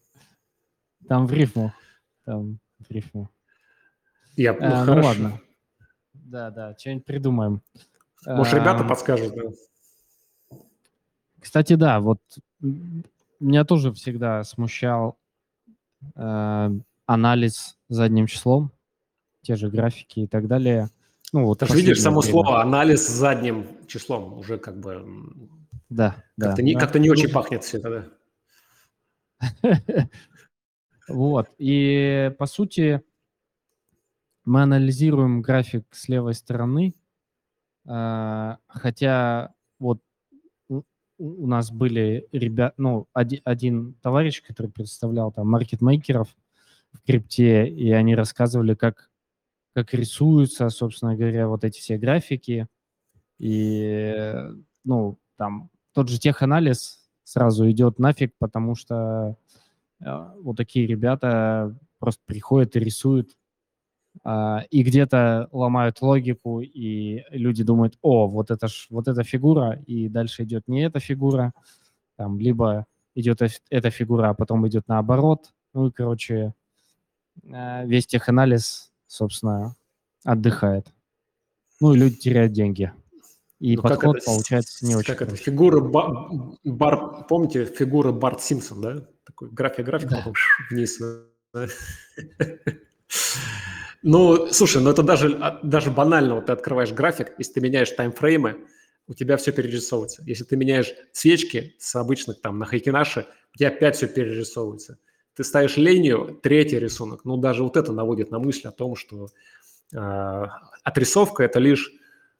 [1.08, 1.72] Там в рифму.
[2.24, 3.30] Там в рифму.
[4.36, 5.08] Я, ну, Э, ну хорошо.
[5.08, 5.40] ладно.
[6.12, 7.62] Да, да, что-нибудь придумаем.
[8.26, 10.58] Может, ребята Эм, подскажут, да?
[11.40, 12.20] Кстати, да, вот
[13.40, 15.16] меня тоже всегда смущал
[16.14, 16.70] э,
[17.06, 18.70] анализ задним числом,
[19.42, 20.90] те же графики и так далее.
[21.32, 22.32] Ну, вот Ты же видишь само время.
[22.32, 25.04] слово анализ с задним числом уже как бы
[25.88, 26.46] Да, да.
[26.48, 26.80] как-то не, да.
[26.80, 28.08] как-то не очень пахнет все это, да?
[31.08, 31.48] Вот.
[31.58, 33.02] И по сути
[34.44, 36.94] мы анализируем график с левой стороны,
[37.86, 40.00] а, хотя вот
[41.18, 46.28] у нас были ребят, ну, оди- один товарищ, который представлял там маркетмейкеров
[46.92, 49.10] в крипте, и они рассказывали, как,
[49.74, 52.68] как рисуются, собственно говоря, вот эти все графики.
[53.38, 53.80] И,
[54.16, 54.52] э,
[54.84, 59.67] ну, там тот же теханализ сразу идет нафиг, потому что э,
[60.00, 63.36] вот такие ребята просто приходят и рисуют,
[64.24, 69.80] а, и где-то ломают логику, и люди думают, о, вот это ж, вот эта фигура,
[69.86, 71.52] и дальше идет не эта фигура,
[72.16, 73.40] там, либо идет
[73.70, 75.52] эта фигура, а потом идет наоборот.
[75.74, 76.54] Ну и, короче,
[77.44, 79.74] э, весь теханализ, собственно,
[80.24, 80.86] отдыхает.
[81.80, 82.92] Ну и люди теряют деньги.
[83.60, 85.36] И Ну, как подход это получается не очень Как это?
[85.36, 89.08] Фигура Ба- Бар, помните фигура Барт Симпсон, да?
[89.24, 90.16] Такой график, график, Да.
[90.18, 90.34] потом
[90.70, 90.98] вниз.
[91.52, 91.66] да?
[94.02, 97.90] Ну, слушай, ну это даже, а, даже банально, вот ты открываешь график, если ты меняешь
[97.90, 98.64] таймфреймы,
[99.08, 100.22] у тебя все перерисовывается.
[100.24, 104.98] Если ты меняешь свечки с обычных там на Хайкинаше, у тебя опять все перерисовывается.
[105.34, 109.28] Ты ставишь линию, третий рисунок, ну даже вот это наводит на мысль о том, что
[109.92, 110.46] э,
[110.84, 111.90] отрисовка– это лишь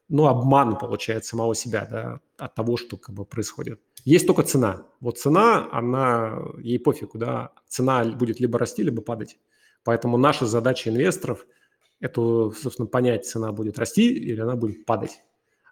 [0.09, 3.81] ну, обман, получается, самого себя, да, от того, что как бы происходит.
[4.05, 4.87] Есть только цена.
[5.01, 9.39] Вот цена, она, ей пофигу, да, цена будет либо расти, либо падать.
[9.85, 11.47] Поэтому наша задача инвесторов–
[12.01, 15.21] это, собственно, понять, цена будет расти или она будет падать.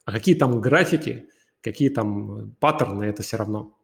[0.05, 1.28] А какие там графики,
[1.61, 3.76] какие там паттерны, это все равно.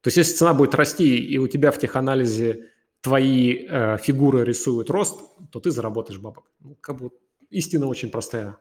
[0.00, 2.70] То есть если цена будет расти, и у тебя в теханализе
[3.00, 5.20] твои э, фигуры рисуют рост,
[5.50, 6.44] то ты заработаешь бабок.
[6.60, 7.10] Ну, как бы
[7.50, 8.58] истина очень простая.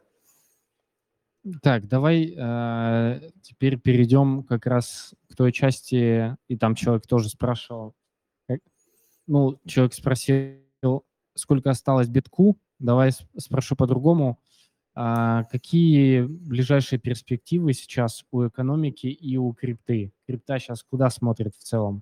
[1.62, 7.94] Так, давай э, теперь перейдем как раз к той части, и там человек тоже спрашивал,
[8.48, 8.62] как-
[9.28, 10.58] ну, человек спросил,
[11.36, 14.40] сколько осталось битку, давай спрошу по-другому,
[14.98, 20.14] А какие ближайшие перспективы сейчас у экономики и у крипты?
[20.26, 22.02] Крипта сейчас куда смотрит в целом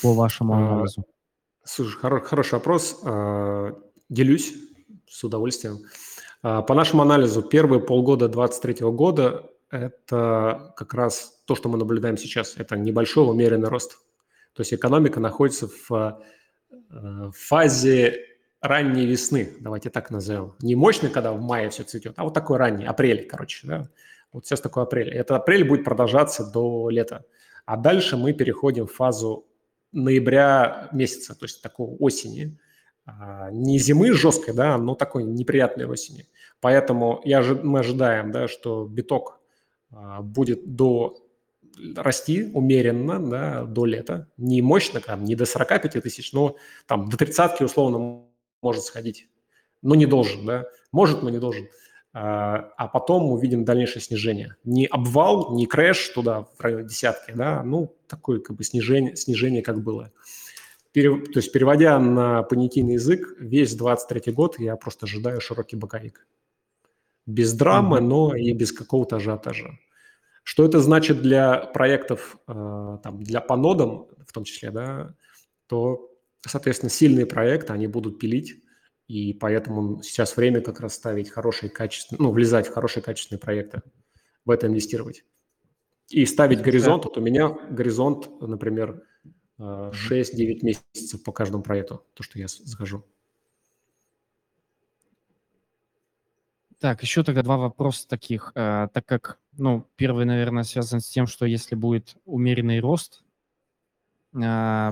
[0.00, 1.04] по вашему А, анализу?
[1.64, 2.98] Слушай, хоро- хороший вопрос.
[3.04, 3.78] А,
[4.08, 4.54] Делюсь
[5.06, 5.80] с удовольствием.
[5.82, 12.16] А, По нашему анализу, первые полгода 2023 года– это как раз то, что мы наблюдаем
[12.16, 12.54] сейчас.
[12.56, 13.98] Это небольшой умеренный рост.
[14.54, 16.20] То есть экономика находится в
[16.90, 18.24] э, фазе
[18.60, 20.54] ранней весны, давайте так назовем.
[20.60, 23.66] Не мощный, когда в мае все цветет, а вот такой ранний, апрель, короче.
[23.66, 23.88] Да?
[24.32, 25.10] Вот сейчас такой апрель.
[25.10, 27.24] Этот апрель будет продолжаться до лета.
[27.66, 29.46] А дальше мы переходим в фазу
[29.92, 32.58] ноября месяца, то есть такой осени.
[33.08, 36.26] А, Не зимы жесткой, да, но такой неприятной осени.
[36.60, 39.40] Поэтому я, мы ожидаем, да, что биток
[39.90, 41.16] а, будет до
[41.96, 44.28] расти умеренно да, до лета.
[44.36, 46.56] Не мощно, там, не до 45 тысяч, но
[46.86, 48.24] там до 30 условно
[48.60, 49.28] может сходить.
[49.80, 50.66] Но не должен, да.
[50.92, 51.68] Может, но не должен.
[52.12, 54.56] А а потом увидим дальнейшее снижение.
[54.64, 59.62] Не обвал, не крэш туда в районе десятки, да, ну, такое как бы снижение, снижение
[59.62, 60.10] как было.
[60.92, 66.26] Пере- то есть, переводя на понятийный язык, весь 23 год я просто ожидаю широкий боковик.
[67.26, 68.08] Без драмы, Мгм.
[68.08, 69.78] но и без какого-то ажиотажа.
[70.42, 75.14] Что это значит для проектов, э, там, для по нодам, в том числе, да,
[75.66, 76.10] то,
[76.46, 78.62] соответственно, сильные проекты, они будут пилить,
[79.08, 83.82] и поэтому сейчас время как раз ставить хорошие, качественные, ну, влезать в хорошие, качественные проекты,
[84.46, 85.24] в это инвестировать.
[86.08, 89.02] И ставить горизонт, вот у меня горизонт, например,
[89.58, 93.04] 6-9 месяцев по каждому проекту, то, что я захожу.
[96.78, 98.52] Так, еще тогда два вопроса таких.
[98.54, 103.24] Э, так как, ну, первый, наверное, связан с тем, что если будет умеренный рост,
[104.32, 104.90] э,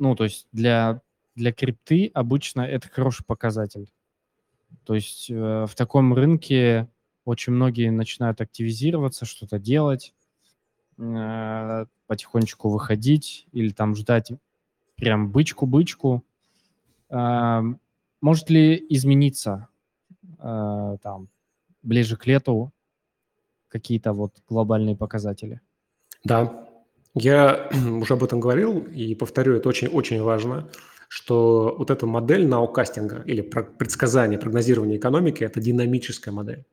[0.00, 1.00] ну, то есть для,
[1.36, 3.88] для крипты обычно это хороший показатель.
[4.84, 6.88] То есть э, в таком рынке
[7.24, 10.14] очень многие начинают активизироваться, что-то делать,
[10.98, 14.32] э, потихонечку выходить или там ждать
[14.96, 16.24] прям бычку-бычку.
[17.10, 17.62] Э,
[18.20, 19.68] может ли измениться
[20.38, 21.28] э, там
[21.82, 22.72] ближе к лету
[23.68, 25.60] какие-то вот глобальные показатели?
[26.24, 26.66] Да,
[27.14, 27.70] Я
[28.02, 30.68] уже об этом говорил и повторю, это очень-очень важно,
[31.08, 36.64] что вот эта модель наукастинга или предсказания, прогнозирования экономики– это динамическая модель.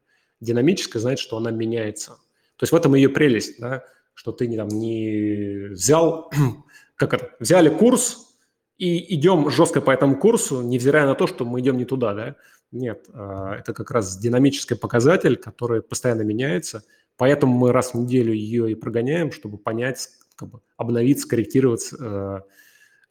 [0.42, 2.18] Динамическая значит, что она меняется.
[2.58, 3.84] То есть в этом ее прелесть, да,
[4.16, 6.32] что ты не, там, не взял,
[6.96, 8.36] как это, взяли курс
[8.78, 12.36] и идем жестко по этому курсу, невзирая на то, что мы идем не туда, да.
[12.72, 16.84] Нет, а, это как раз динамический показатель, который постоянно меняется,
[17.18, 21.96] поэтому мы раз в неделю ее и прогоняем, чтобы понять, как бы обновиться, корректироваться,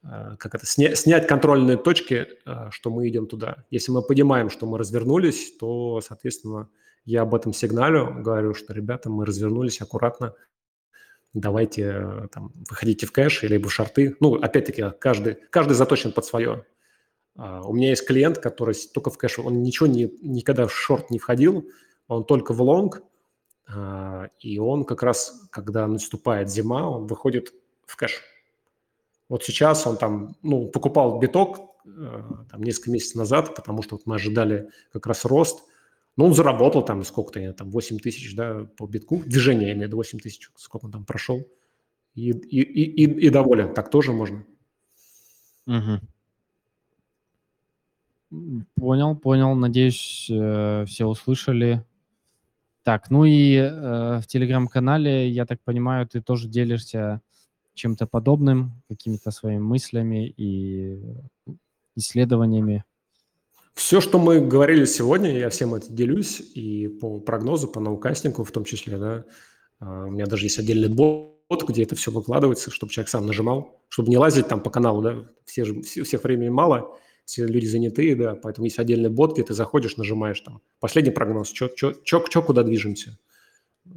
[0.05, 3.65] э, э, как это, сня, снять контрольные точки, э, что мы идем туда.
[3.71, 6.69] Если мы понимаем, что мы развернулись, то, соответственно,
[7.07, 10.35] я об этом сигналю, говорю, что, ребята, мы развернулись аккуратно,
[11.35, 14.17] давайте там, выходите в кэш или в шорты.
[14.21, 16.65] Ну, опять-таки, каждый, каждый заточен под свое.
[17.37, 21.11] А, у меня есть клиент, который только в кэш, он ничего не, никогда в шорт
[21.11, 21.69] не входил,
[22.07, 23.03] он только в лонг,
[23.67, 27.53] а, и он как раз, когда наступает зима, он выходит
[27.87, 28.23] в кэш.
[29.29, 34.05] Вот сейчас он там, ну, покупал биток э, там несколько месяцев назад, потому что вот
[34.05, 35.65] мы ожидали как раз рост.
[36.17, 39.23] Ну, он заработал там сколько-то, там 8 тысяч, да, по битку.
[39.27, 41.47] Движение, я имею в виду 8 тысяч, сколько он там прошел.
[42.15, 43.75] И, и, и, и доволен.
[43.75, 44.45] Так тоже можно.
[45.67, 46.01] Угу.
[48.77, 49.55] Понял, понял.
[49.55, 51.85] Надеюсь, э, все услышали.
[52.85, 57.23] Так, ну и э, в телеграм-канале, я так понимаю, ты тоже делишься
[57.73, 61.01] чем-то подобным, какими-то своими мыслями и
[61.97, 62.85] исследованиями.
[63.75, 68.53] Все, что мы говорили сегодня, я всем это делюсь, и по прогнозу, по наукастингу в
[68.53, 69.25] том числе, да,
[69.81, 73.83] а, у меня даже есть отдельный бот, где это все выкладывается, чтобы человек сам нажимал,
[73.89, 78.15] чтобы не лазить там по каналу, да, все же, всех времени мало, все люди занятые,
[78.15, 83.19] да, поэтому есть отдельный бот, где ты заходишь, нажимаешь там последний прогноз, что куда движемся.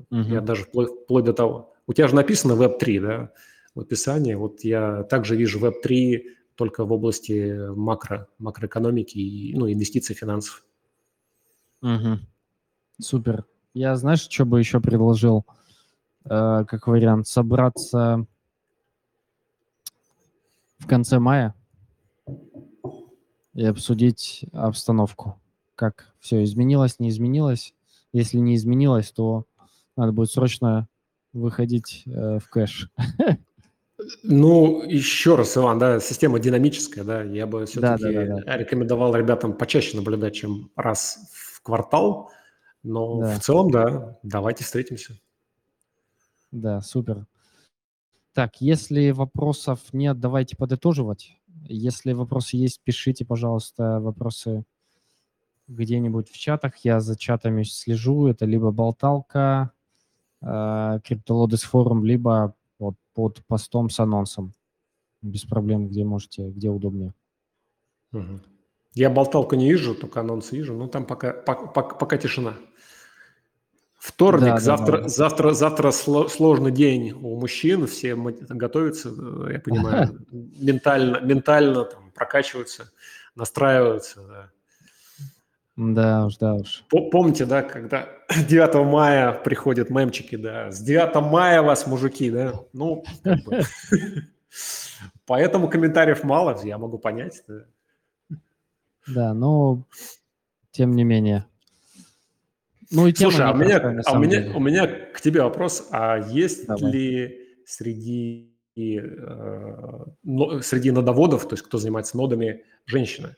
[0.10, 0.22] Угу.
[0.30, 1.74] Я даже вплоть, вплоть до того.
[1.86, 3.32] У тебя же написано Web3, да,
[3.76, 4.34] в описании.
[4.34, 6.24] Вот я также вижу Web3
[6.58, 10.66] только в области макро, макроэкономики и ну, инвестиций, финансов.
[11.82, 12.20] Угу.
[13.00, 13.46] Супер.
[13.74, 15.46] Я, знаешь, что бы еще предложил,
[16.26, 18.26] э, как вариант, собраться
[20.80, 21.54] в конце мая
[23.54, 25.40] и обсудить обстановку.
[25.76, 27.76] Как все изменилось, не изменилось.
[28.14, 29.46] Если не изменилось, то
[29.96, 30.88] надо будет срочно
[31.34, 32.90] выходить э, в кэш.
[34.24, 39.16] Ну, еще раз, Иван, да, система динамическая, да, я бы все-таки да, да, да, рекомендовал
[39.16, 42.32] ребятам почаще наблюдать, чем раз в квартал,
[42.84, 43.40] но да.
[43.40, 45.20] в целом, да, давайте встретимся.
[46.52, 47.26] Да, супер.
[48.34, 51.38] Так, если вопросов нет, давайте подытоживать.
[51.64, 54.64] Если вопросы есть, пишите, пожалуйста, вопросы
[55.68, 56.78] где-нибудь в чатах.
[56.84, 58.28] Я за чатами слежу.
[58.28, 59.72] Это либо болталка,
[60.42, 62.56] э, криптолодес форум, либо
[63.18, 64.54] под постом с анонсом.
[65.24, 67.16] Без проблем, где можете, где удобнее.
[68.14, 68.42] Угу.
[68.94, 70.76] Я болталку не вижу, только анонс вижу.
[70.76, 72.54] Но там пока, пока, пока тишина.
[73.98, 75.10] Вторник, да, завтра, да, да.
[75.10, 82.92] завтра, завтра сложный день у мужчин, все готовятся, э, я понимаю, ментально, ментально там, прокачиваются,
[83.34, 84.22] настраиваются.
[84.28, 84.52] Да.
[85.78, 86.84] Да уж, да уж.
[86.90, 88.10] Помните, да, когда
[88.50, 93.62] 9 мая приходят мемчики, да, с 9 мая вас, мужики, да, ну, как бы.
[95.28, 97.44] Поэтому комментариев мало, я могу понять.
[97.48, 97.66] Да,
[99.08, 99.84] да но
[100.72, 101.46] тем не менее.
[102.90, 105.90] Ну, и Слушай, а, меня, а у, меня, у меня к тебе вопрос.
[105.92, 106.92] А есть Давай.
[106.92, 110.06] ли среди, э,
[110.64, 113.36] среди нодоводов, то есть кто занимается нодами, женщины?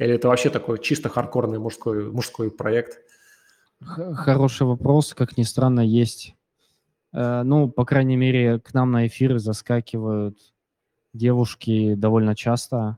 [0.00, 3.02] Или это вообще такой чисто хардкорный мужской, мужской проект?
[3.82, 5.12] Хороший вопрос.
[5.12, 6.34] Как ни странно, есть.
[7.12, 10.38] Э, ну, по крайней мере, к нам на эфиры заскакивают
[11.12, 12.96] девушки довольно часто.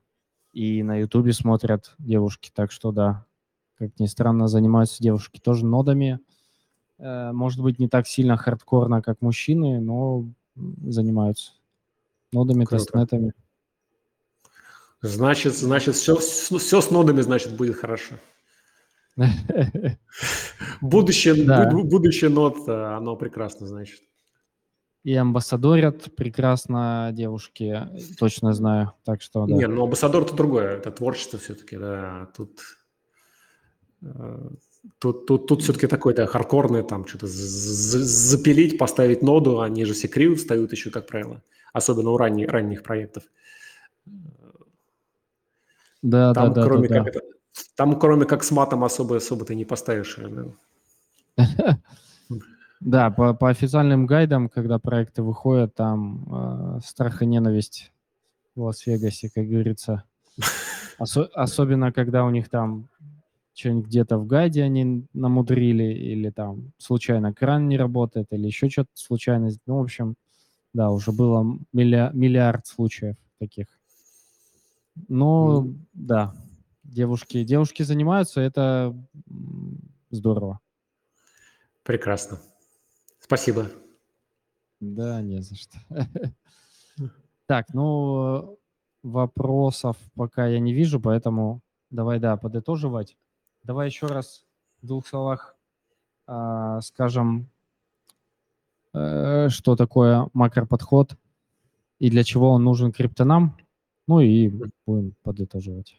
[0.52, 2.52] И на Ютубе смотрят девушки.
[2.54, 3.26] Так что да,
[3.78, 6.20] как ни странно, занимаются девушки тоже нодами.
[6.98, 11.54] Э, может быть, не так сильно хардкорно, как мужчины, но занимаются
[12.32, 12.84] нодами, Круто.
[12.84, 13.32] тестнетами.
[15.02, 18.14] Значит, значит, все, все с нодами, значит, будет хорошо.
[20.80, 21.70] Будущее, да.
[21.70, 24.00] будущее нод, э, оно прекрасно, значит.
[25.04, 27.88] И амбассадорят прекрасно девушки,
[28.18, 28.92] точно знаю.
[29.04, 29.54] Так что, да.
[29.54, 32.28] Не, ну амбассадор это другое, это творчество все-таки, да.
[32.36, 32.60] Тут
[34.98, 40.08] Тут, тут, тут все-таки такой да, хардкорный, там что-то запилить, поставить ноду, они же все
[40.08, 41.40] криво встают еще, как правило,
[41.72, 43.22] особенно у ранних, ранних проектов.
[46.02, 47.10] Да, там, да, кроме да, как да.
[47.10, 47.20] Это,
[47.76, 50.18] там, кроме как с матом, особо, особо ты не поставишь.
[51.36, 51.78] Да.
[52.80, 57.92] Да, по, по официальным гайдам, когда проекты выходят, там э, страх и ненависть
[58.56, 60.02] в Лас-Вегасе, как говорится.
[60.98, 62.88] Осо- особенно, когда у них там
[63.54, 68.90] что-нибудь где-то в гайде они намудрили, или там случайно кран не работает, или еще что-то
[68.94, 69.60] случайность.
[69.66, 70.16] Ну, в общем,
[70.72, 73.66] да, уже было миллиард, миллиард случаев таких.
[75.08, 75.78] Ну, mm.
[75.92, 76.34] да,
[76.84, 78.94] девушки, девушки занимаются, это
[80.10, 80.60] здорово.
[81.82, 82.38] Прекрасно.
[83.18, 83.70] Спасибо.
[84.80, 85.78] Да, не за что.
[87.46, 88.58] Так, ну,
[89.02, 93.16] вопросов пока я не вижу, поэтому давай, да, подытоживать.
[93.62, 94.46] Давай еще раз
[94.80, 95.56] в двух словах
[96.26, 97.50] э, скажем,
[98.94, 101.16] э, что такое макроподход
[101.98, 103.56] и для чего он нужен криптонам,
[104.12, 104.50] ну и
[104.86, 105.96] будем подытоживать.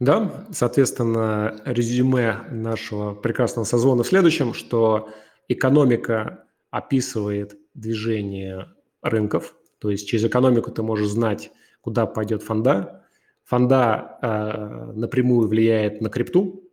[0.00, 5.10] Да, соответственно, резюме нашего прекрасного сезона в следующем, что
[5.46, 8.66] экономика описывает движение
[9.02, 13.04] рынков, то есть через экономику ты можешь знать, куда пойдет фонда.
[13.44, 16.64] Фонда э, напрямую влияет на крипту,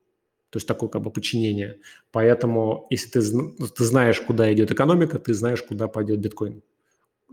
[0.50, 1.78] то есть такое как бы подчинение.
[2.12, 6.64] Поэтому, если ты, ты знаешь, куда идет экономика, ты знаешь, куда пойдет биткоин.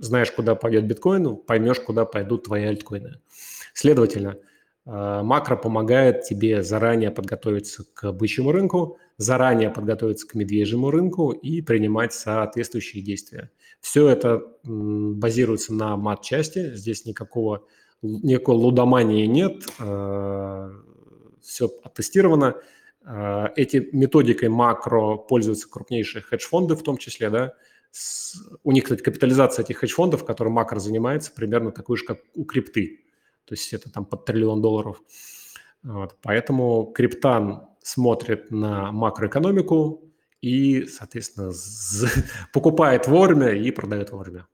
[0.01, 3.21] Знаешь, куда пойдет биткоин, поймешь, куда пойдут твои альткоины.
[3.75, 4.37] Следовательно,
[4.87, 11.61] э, макро помогает тебе заранее подготовиться к бычьему рынку, заранее подготовиться к медвежьему рынку и
[11.61, 13.51] принимать соответствующие действия.
[13.81, 17.65] Все это базируется на мат-части, здесь никакого,
[18.03, 20.71] никакой лудомании нет, э,
[21.43, 22.57] все оттестировано.
[23.05, 27.55] Э, эти методикой макро пользуются крупнейшие хедж-фонды в том числе, да,
[28.63, 33.05] у них, кстати, капитализация этих хедж-фондов, которым макро занимается, примерно такой же, как у крипты.
[33.45, 35.01] То есть это там под триллион долларов.
[35.83, 36.17] Вот.
[36.23, 41.53] Поэтому криптан смотрит на макроэкономику и, соответственно,
[42.53, 44.47] покупает вовремя и продает вовремя.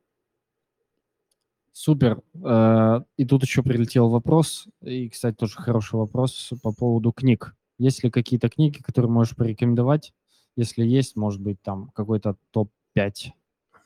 [1.72, 2.22] Супер.
[2.44, 7.56] Э, и тут еще прилетел вопрос, и, кстати, тоже хороший вопрос по поводу книг.
[7.78, 10.12] Есть ли какие-то книги, которые можешь порекомендовать?
[10.56, 12.36] Если есть, может быть, там какой-то
[12.94, 13.30] топ-5.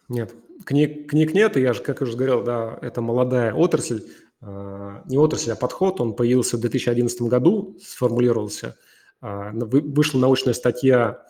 [0.09, 0.34] Нет,
[0.64, 4.04] книг, книг нет, и я же, как уже говорил, да, это молодая отрасль,
[4.40, 8.76] э, не отрасль, а подход, он появился в 2011 году, сформулировался–
[9.20, 11.22] а, вышла научная статья,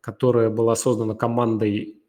[0.00, 2.00] которая была создана командой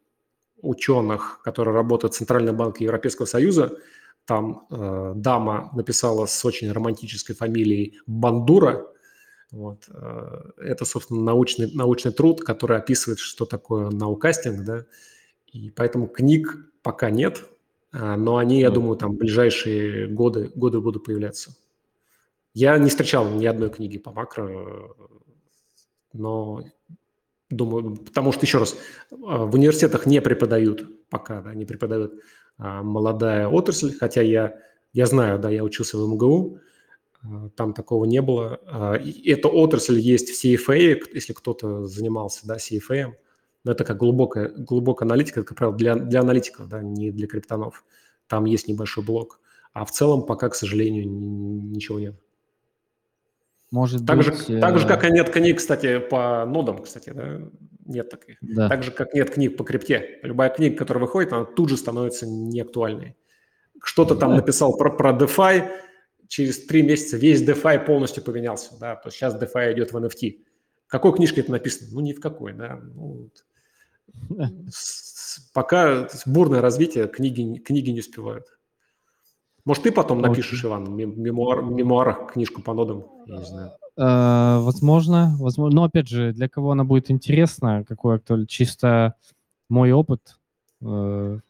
[0.62, 3.78] ученых, которая работает в Центральном банке Европейского Союза.
[4.26, 8.88] Там э, дама написала с очень романтической фамилией Бандура.
[9.52, 9.86] Вот.
[9.90, 14.64] Э, это, собственно, научный, научный труд, который описывает, что такое наукастинг.
[14.64, 14.86] Да?
[15.52, 17.46] И поэтому книг пока нет,
[17.94, 21.56] э, но они, я думаю, там в ближайшие годы, годы будут появляться.
[22.54, 24.96] Я не встречал ни одной книги по макро,
[26.12, 26.64] но
[27.50, 28.76] думаю, потому что, еще раз,
[29.12, 32.14] в университетах не преподают пока, да, не преподают
[32.58, 34.60] а, молодая отрасль, хотя я,
[34.94, 36.60] я знаю, да, я учился в МГУ, а,
[37.56, 38.60] там такого не было.
[38.66, 43.14] А, и эта отрасль есть в CFA, если кто-то занимался, да, CFA,
[43.64, 47.84] но это как глубокая, глубокая аналитика, как правило, для, для аналитиков, да, не для криптонов.
[48.28, 49.40] Там есть небольшой блок.
[49.74, 52.16] А в целом пока, к сожалению, ничего нет.
[53.72, 54.26] Может так быть...
[54.26, 57.42] Же, так же, э, как и нет книг, кстати, по нодам, кстати, да?
[57.86, 58.38] нет таких.
[58.42, 58.70] Да.
[58.70, 60.20] Так же, как нет книг по крипте.
[60.24, 63.16] Любая книга, которая выходит, она тут же становится неактуальной.
[63.84, 65.70] Что-то там написал про, про DeFi,
[66.28, 70.40] через три месяца весь DeFi полностью поменялся, да, то сейчас DeFi идет в NFT.
[70.88, 71.90] В какой книжке это написано?
[71.92, 72.80] Ну, ни в какой, да.
[72.96, 73.30] Ну,
[74.70, 78.46] с, пока бурное развитие, книги, книги не успевают.
[79.66, 83.06] Может, ты потом напишешь, Иван, мемуар, мемуарах книжку по нодам?
[83.26, 83.72] Я не знаю.
[84.00, 85.76] Uh, возможно, возможно.
[85.76, 89.16] Но опять же, для кого она будет интересна, какой актуаль, чисто
[89.70, 90.40] мой опыт,
[90.84, 91.42] uh,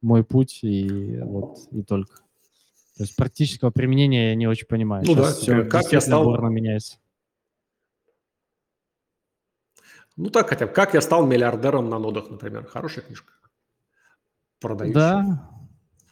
[0.00, 2.25] мой путь и вот и только.
[2.96, 5.04] То есть практического применения я не очень понимаю.
[5.06, 6.50] Ну Сейчас да, все как я стал...
[6.50, 6.98] меняется.
[10.16, 12.64] Ну так хотя бы, как я стал миллиардером на нодах, например.
[12.66, 13.34] Хорошая книжка.
[14.60, 14.94] Продающая.
[14.94, 15.50] Да,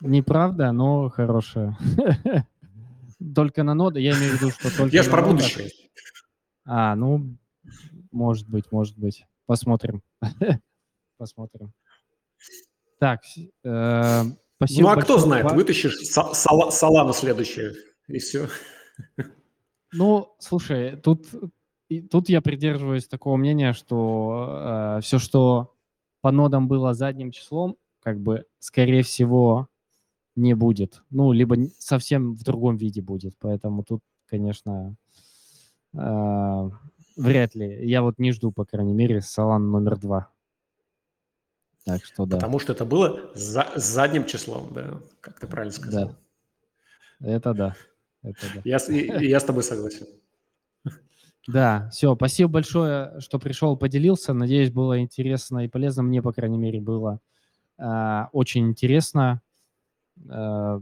[0.01, 1.79] Неправда, но хорошая.
[3.35, 5.71] Только на ноды, я имею в виду, что только Я же про будущее.
[6.67, 7.39] А, ну,
[8.13, 9.25] может быть, может быть.
[9.47, 10.03] Посмотрим.
[11.17, 11.73] Посмотрим.
[12.99, 13.23] Так,
[13.65, 14.23] э,
[14.57, 14.83] спасибо.
[14.83, 17.75] Ну, а кто знает, вытащишь Солану следующее,
[18.09, 18.49] и все.
[19.93, 21.27] Ну, слушай, тут,
[22.11, 25.75] тут я придерживаюсь такого мнения, что э, все, что
[26.21, 29.69] по нодам было задним числом, как бы, скорее всего,
[30.37, 31.03] не будет.
[31.11, 33.35] Ну, либо совсем в другом виде будет.
[33.39, 34.97] Поэтому тут, конечно,
[35.93, 36.71] э,
[37.17, 37.87] вряд ли.
[37.89, 40.34] Я вот не жду, по крайней мере, Салан номер два.
[41.85, 42.37] Так что да.
[42.37, 46.17] Потому что это было за задним числом, да, как ты правильно сказал.
[47.21, 47.35] Да.
[47.35, 47.77] Это да.
[48.23, 48.61] Это да.
[48.65, 48.79] Я,
[49.21, 50.07] я с тобой согласен.
[51.47, 54.33] Да, все, спасибо большое, что пришел, поделился.
[54.33, 56.03] Надеюсь, было интересно и полезно.
[56.03, 57.21] Мне, по крайней мере, было
[57.79, 59.43] э, очень интересно
[60.27, 60.81] э,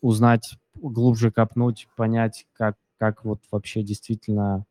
[0.00, 4.64] узнать, глубже копнуть, понять, как, как вот вообще действительно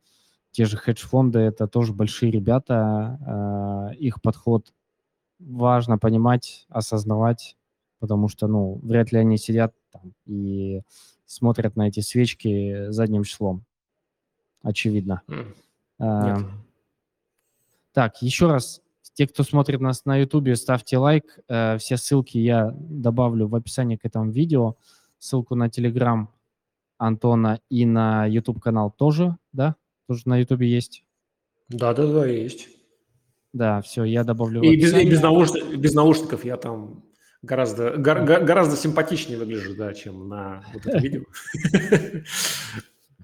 [0.50, 4.72] те же хедж-фонды, это тоже большие ребята, э, их подход
[5.40, 7.56] важно понимать, осознавать,
[7.98, 10.82] потому что, ну, вряд ли они сидят там и
[11.26, 13.64] смотрят на эти свечки задним числом
[14.62, 15.22] очевидно.
[15.98, 16.46] А, Нет.
[17.92, 18.80] Так, еще раз,
[19.14, 21.38] те, кто смотрит нас на YouTube, ставьте лайк.
[21.48, 24.76] Э, Все ссылки я добавлю в описании к этому видео.
[25.18, 26.26] Ссылку на Telegram
[26.98, 29.76] Антона и на YouTube канал тоже, да?
[30.06, 31.04] Тоже на YouTube есть.
[31.68, 32.68] Да, да, да, есть.
[33.52, 37.02] Да, все, я добавлю И без, и без, наушни- без наушников я там
[37.42, 41.22] гораздо, гор- го- гораздо симпатичнее выгляжу, да, чем на вот это видео.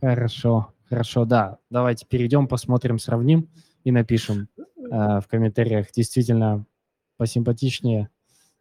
[0.01, 1.59] Хорошо, хорошо, да.
[1.71, 3.49] Давайте перейдем, посмотрим, сравним
[3.85, 5.93] и напишем э, в комментариях.
[5.93, 6.65] Действительно
[7.17, 8.09] посимпатичнее.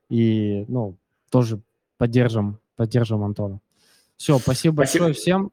[0.10, 0.96] И, ну,
[1.32, 1.60] тоже
[1.98, 3.60] поддержим, поддержим Антона.
[4.18, 5.06] Все, спасибо Спасибо.
[5.06, 5.52] большое всем.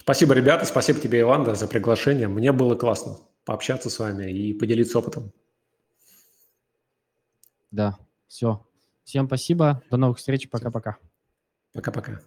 [0.00, 2.26] Спасибо, ребята, спасибо тебе, Иван, за приглашение.
[2.26, 5.32] Мне было классно пообщаться с вами и поделиться опытом.
[7.70, 8.66] Да, все.
[9.04, 9.82] Всем спасибо.
[9.90, 10.48] До новых встреч.
[10.48, 10.98] Пока-пока.
[11.72, 12.20] Пока-пока.